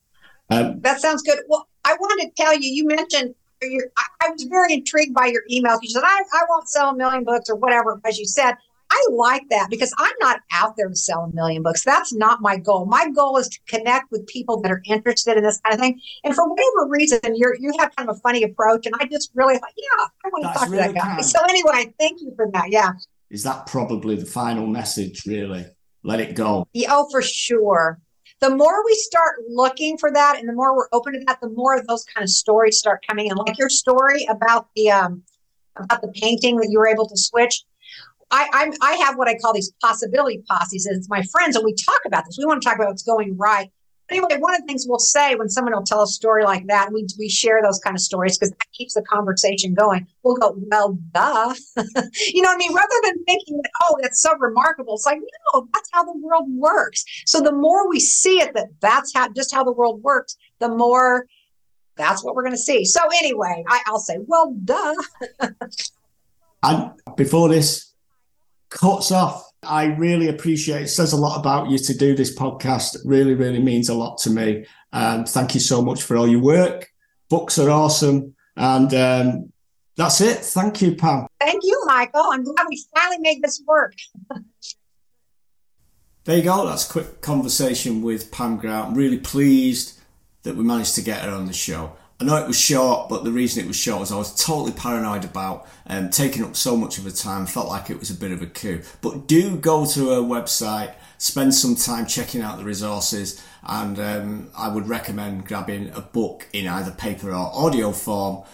Um, 0.49 0.79
that 0.81 1.01
sounds 1.01 1.21
good. 1.21 1.39
Well, 1.47 1.67
I 1.85 1.93
wanted 1.93 2.25
to 2.25 2.31
tell 2.41 2.53
you. 2.53 2.69
You 2.71 2.87
mentioned 2.87 3.35
your, 3.61 3.85
I, 3.97 4.27
I 4.27 4.29
was 4.31 4.43
very 4.43 4.73
intrigued 4.73 5.13
by 5.13 5.27
your 5.27 5.43
email. 5.49 5.77
You 5.81 5.89
said 5.89 6.03
I, 6.03 6.21
I 6.33 6.41
won't 6.49 6.69
sell 6.69 6.89
a 6.89 6.95
million 6.95 7.23
books 7.23 7.49
or 7.49 7.55
whatever, 7.55 7.99
as 8.05 8.17
you 8.17 8.25
said. 8.25 8.55
I 9.03 9.13
like 9.13 9.43
that 9.49 9.69
because 9.69 9.93
I'm 9.97 10.13
not 10.19 10.41
out 10.51 10.75
there 10.77 10.89
to 10.89 10.95
sell 10.95 11.21
a 11.21 11.33
million 11.33 11.63
books. 11.63 11.83
That's 11.83 12.13
not 12.13 12.41
my 12.41 12.57
goal. 12.57 12.85
My 12.85 13.09
goal 13.09 13.37
is 13.37 13.49
to 13.49 13.59
connect 13.67 14.11
with 14.11 14.25
people 14.27 14.61
that 14.61 14.71
are 14.71 14.81
interested 14.85 15.37
in 15.37 15.43
this 15.43 15.59
kind 15.61 15.73
of 15.73 15.79
thing. 15.79 15.99
And 16.23 16.35
for 16.35 16.47
whatever 16.47 16.89
reason, 16.89 17.19
you're 17.35 17.55
you 17.59 17.73
have 17.79 17.95
kind 17.95 18.09
of 18.09 18.17
a 18.17 18.19
funny 18.19 18.43
approach, 18.43 18.85
and 18.85 18.95
I 18.99 19.05
just 19.05 19.31
really 19.33 19.57
thought, 19.57 19.73
yeah, 19.77 20.05
I 20.25 20.29
want 20.29 20.45
to 20.45 20.59
talk 20.59 20.69
really 20.69 20.87
to 20.87 20.93
that 20.93 20.95
guy. 20.95 21.21
So 21.21 21.39
anyway, 21.49 21.93
thank 21.99 22.21
you 22.21 22.33
for 22.35 22.49
that. 22.53 22.69
Yeah. 22.69 22.91
Is 23.29 23.43
that 23.43 23.65
probably 23.65 24.15
the 24.15 24.25
final 24.25 24.67
message? 24.67 25.25
Really, 25.25 25.65
let 26.03 26.19
it 26.19 26.35
go. 26.35 26.67
Yeah, 26.73 26.89
oh, 26.91 27.09
for 27.11 27.21
sure. 27.21 27.99
The 28.41 28.49
more 28.49 28.85
we 28.85 28.93
start 28.95 29.35
looking 29.49 29.97
for 29.97 30.11
that, 30.11 30.37
and 30.37 30.49
the 30.49 30.53
more 30.53 30.75
we're 30.75 30.89
open 30.91 31.13
to 31.13 31.19
that, 31.27 31.39
the 31.41 31.49
more 31.49 31.77
of 31.77 31.87
those 31.87 32.03
kind 32.13 32.23
of 32.23 32.29
stories 32.29 32.77
start 32.77 33.03
coming 33.07 33.27
in. 33.27 33.37
Like 33.37 33.57
your 33.57 33.69
story 33.69 34.25
about 34.29 34.67
the 34.75 34.91
um, 34.91 35.23
about 35.77 36.01
the 36.01 36.09
painting 36.09 36.57
that 36.57 36.67
you 36.69 36.77
were 36.77 36.87
able 36.87 37.07
to 37.07 37.17
switch 37.17 37.63
I, 38.33 38.49
I'm, 38.51 38.73
I 38.81 38.93
have 38.95 39.15
what 39.15 39.27
I 39.27 39.35
call 39.37 39.53
these 39.53 39.71
possibility 39.79 40.43
posses. 40.49 40.87
And 40.87 40.97
it's 40.97 41.07
my 41.07 41.21
friends, 41.21 41.55
and 41.55 41.63
we 41.63 41.75
talk 41.75 42.01
about 42.05 42.25
this. 42.25 42.35
We 42.39 42.45
want 42.47 42.63
to 42.63 42.67
talk 42.67 42.77
about 42.77 42.87
what's 42.87 43.03
going 43.03 43.37
right. 43.37 43.71
anyway, 44.09 44.37
one 44.39 44.55
of 44.55 44.61
the 44.61 44.65
things 44.65 44.85
we'll 44.89 44.97
say 44.97 45.35
when 45.35 45.49
someone 45.49 45.71
will 45.71 45.83
tell 45.83 46.01
a 46.01 46.07
story 46.07 46.43
like 46.43 46.65
that, 46.65 46.91
we, 46.91 47.05
we 47.19 47.29
share 47.29 47.61
those 47.61 47.79
kind 47.79 47.95
of 47.95 48.01
stories 48.01 48.35
because 48.35 48.49
that 48.49 48.71
keeps 48.73 48.95
the 48.95 49.03
conversation 49.03 49.75
going. 49.75 50.07
We'll 50.23 50.37
go, 50.37 50.55
well, 50.57 50.97
duh. 51.11 51.53
you 52.33 52.41
know 52.41 52.49
what 52.49 52.55
I 52.55 52.57
mean? 52.57 52.73
Rather 52.73 52.95
than 53.03 53.23
thinking 53.25 53.57
that, 53.57 53.69
oh, 53.83 53.99
that's 54.01 54.19
so 54.19 54.35
remarkable. 54.39 54.95
It's 54.95 55.05
like, 55.05 55.19
no, 55.53 55.67
that's 55.71 55.89
how 55.91 56.03
the 56.03 56.17
world 56.17 56.47
works. 56.49 57.05
So 57.27 57.39
the 57.39 57.53
more 57.53 57.87
we 57.87 57.99
see 57.99 58.41
it, 58.41 58.55
that 58.55 58.69
that's 58.79 59.13
how 59.13 59.29
just 59.29 59.53
how 59.53 59.63
the 59.63 59.71
world 59.71 60.01
works, 60.01 60.37
the 60.57 60.69
more 60.69 61.27
that's 61.97 62.23
what 62.23 62.33
we're 62.33 62.41
going 62.41 62.53
to 62.53 62.57
see. 62.57 62.83
So 62.83 62.99
anyway, 63.19 63.63
I, 63.67 63.83
I'll 63.85 63.99
say, 63.99 64.17
well, 64.25 64.55
duh. 64.63 64.95
and 66.63 66.91
before 67.15 67.47
this 67.47 67.92
cuts 68.73 69.11
off, 69.11 69.43
I 69.61 69.85
really 69.85 70.27
appreciate 70.27 70.83
it. 70.83 70.87
says 70.89 71.13
a 71.13 71.17
lot 71.17 71.39
about 71.39 71.69
you 71.69 71.77
to 71.77 71.97
do 71.97 72.15
this 72.15 72.35
podcast. 72.35 72.95
It 72.95 73.01
really, 73.05 73.33
really 73.33 73.61
means 73.61 73.89
a 73.89 73.93
lot 73.93 74.17
to 74.19 74.29
me. 74.29 74.65
Um, 74.91 75.25
thank 75.25 75.53
you 75.53 75.59
so 75.59 75.81
much 75.81 76.03
for 76.03 76.17
all 76.17 76.27
your 76.27 76.41
work. 76.41 76.89
Books 77.29 77.57
are 77.57 77.69
awesome. 77.69 78.35
And 78.55 78.93
um, 78.93 79.53
that's 79.95 80.21
it. 80.21 80.39
Thank 80.39 80.81
you, 80.81 80.95
Pam. 80.95 81.27
Thank 81.39 81.63
you, 81.63 81.81
Michael. 81.85 82.25
I'm 82.31 82.43
glad 82.43 82.67
we 82.69 82.83
finally 82.95 83.19
made 83.19 83.41
this 83.41 83.61
work. 83.65 83.95
there 86.25 86.37
you 86.37 86.43
go. 86.43 86.67
That's 86.67 86.87
a 86.87 86.91
quick 86.91 87.21
conversation 87.21 88.01
with 88.01 88.31
Pam 88.31 88.57
Grout. 88.57 88.87
I'm 88.87 88.95
really 88.95 89.19
pleased 89.19 89.99
that 90.43 90.55
we 90.55 90.63
managed 90.63 90.95
to 90.95 91.01
get 91.01 91.21
her 91.21 91.31
on 91.31 91.45
the 91.45 91.53
show. 91.53 91.93
I 92.23 92.25
know 92.25 92.37
it 92.37 92.47
was 92.47 92.57
short, 92.57 93.09
but 93.09 93.25
the 93.25 93.33
reason 93.33 93.61
it 93.61 93.67
was 93.67 93.75
short 93.75 93.99
was 93.99 94.09
I 94.09 94.17
was 94.17 94.33
totally 94.33 94.71
paranoid 94.71 95.25
about 95.25 95.67
um, 95.87 96.09
taking 96.09 96.45
up 96.45 96.55
so 96.55 96.77
much 96.77 96.97
of 96.97 97.03
her 97.03 97.11
time. 97.11 97.45
Felt 97.45 97.67
like 97.67 97.89
it 97.89 97.99
was 97.99 98.09
a 98.09 98.15
bit 98.15 98.31
of 98.31 98.41
a 98.41 98.45
coup. 98.45 98.81
But 99.01 99.27
do 99.27 99.57
go 99.57 99.85
to 99.87 100.09
her 100.11 100.21
website, 100.21 100.93
spend 101.17 101.53
some 101.53 101.75
time 101.75 102.05
checking 102.05 102.41
out 102.41 102.59
the 102.59 102.63
resources, 102.63 103.43
and 103.61 103.99
um, 103.99 104.49
I 104.57 104.69
would 104.69 104.87
recommend 104.87 105.47
grabbing 105.47 105.89
a 105.89 105.99
book 105.99 106.47
in 106.53 106.65
either 106.65 106.91
paper 106.91 107.31
or 107.31 107.51
audio 107.53 107.91
form 107.91 108.45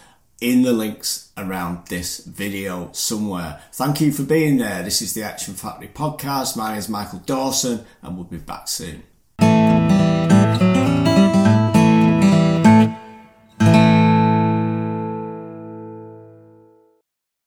in 0.41 0.63
the 0.63 0.73
links 0.73 1.31
around 1.37 1.89
this 1.89 2.25
video 2.25 2.89
somewhere. 2.91 3.61
Thank 3.71 4.01
you 4.01 4.11
for 4.11 4.23
being 4.23 4.57
there. 4.57 4.81
This 4.81 5.03
is 5.03 5.13
the 5.13 5.21
Action 5.21 5.53
Factory 5.53 5.89
podcast. 5.89 6.57
My 6.57 6.69
name 6.69 6.79
is 6.79 6.89
Michael 6.89 7.19
Dawson, 7.19 7.85
and 8.01 8.15
we'll 8.15 8.25
be 8.25 8.37
back 8.37 8.67
soon. 8.67 9.03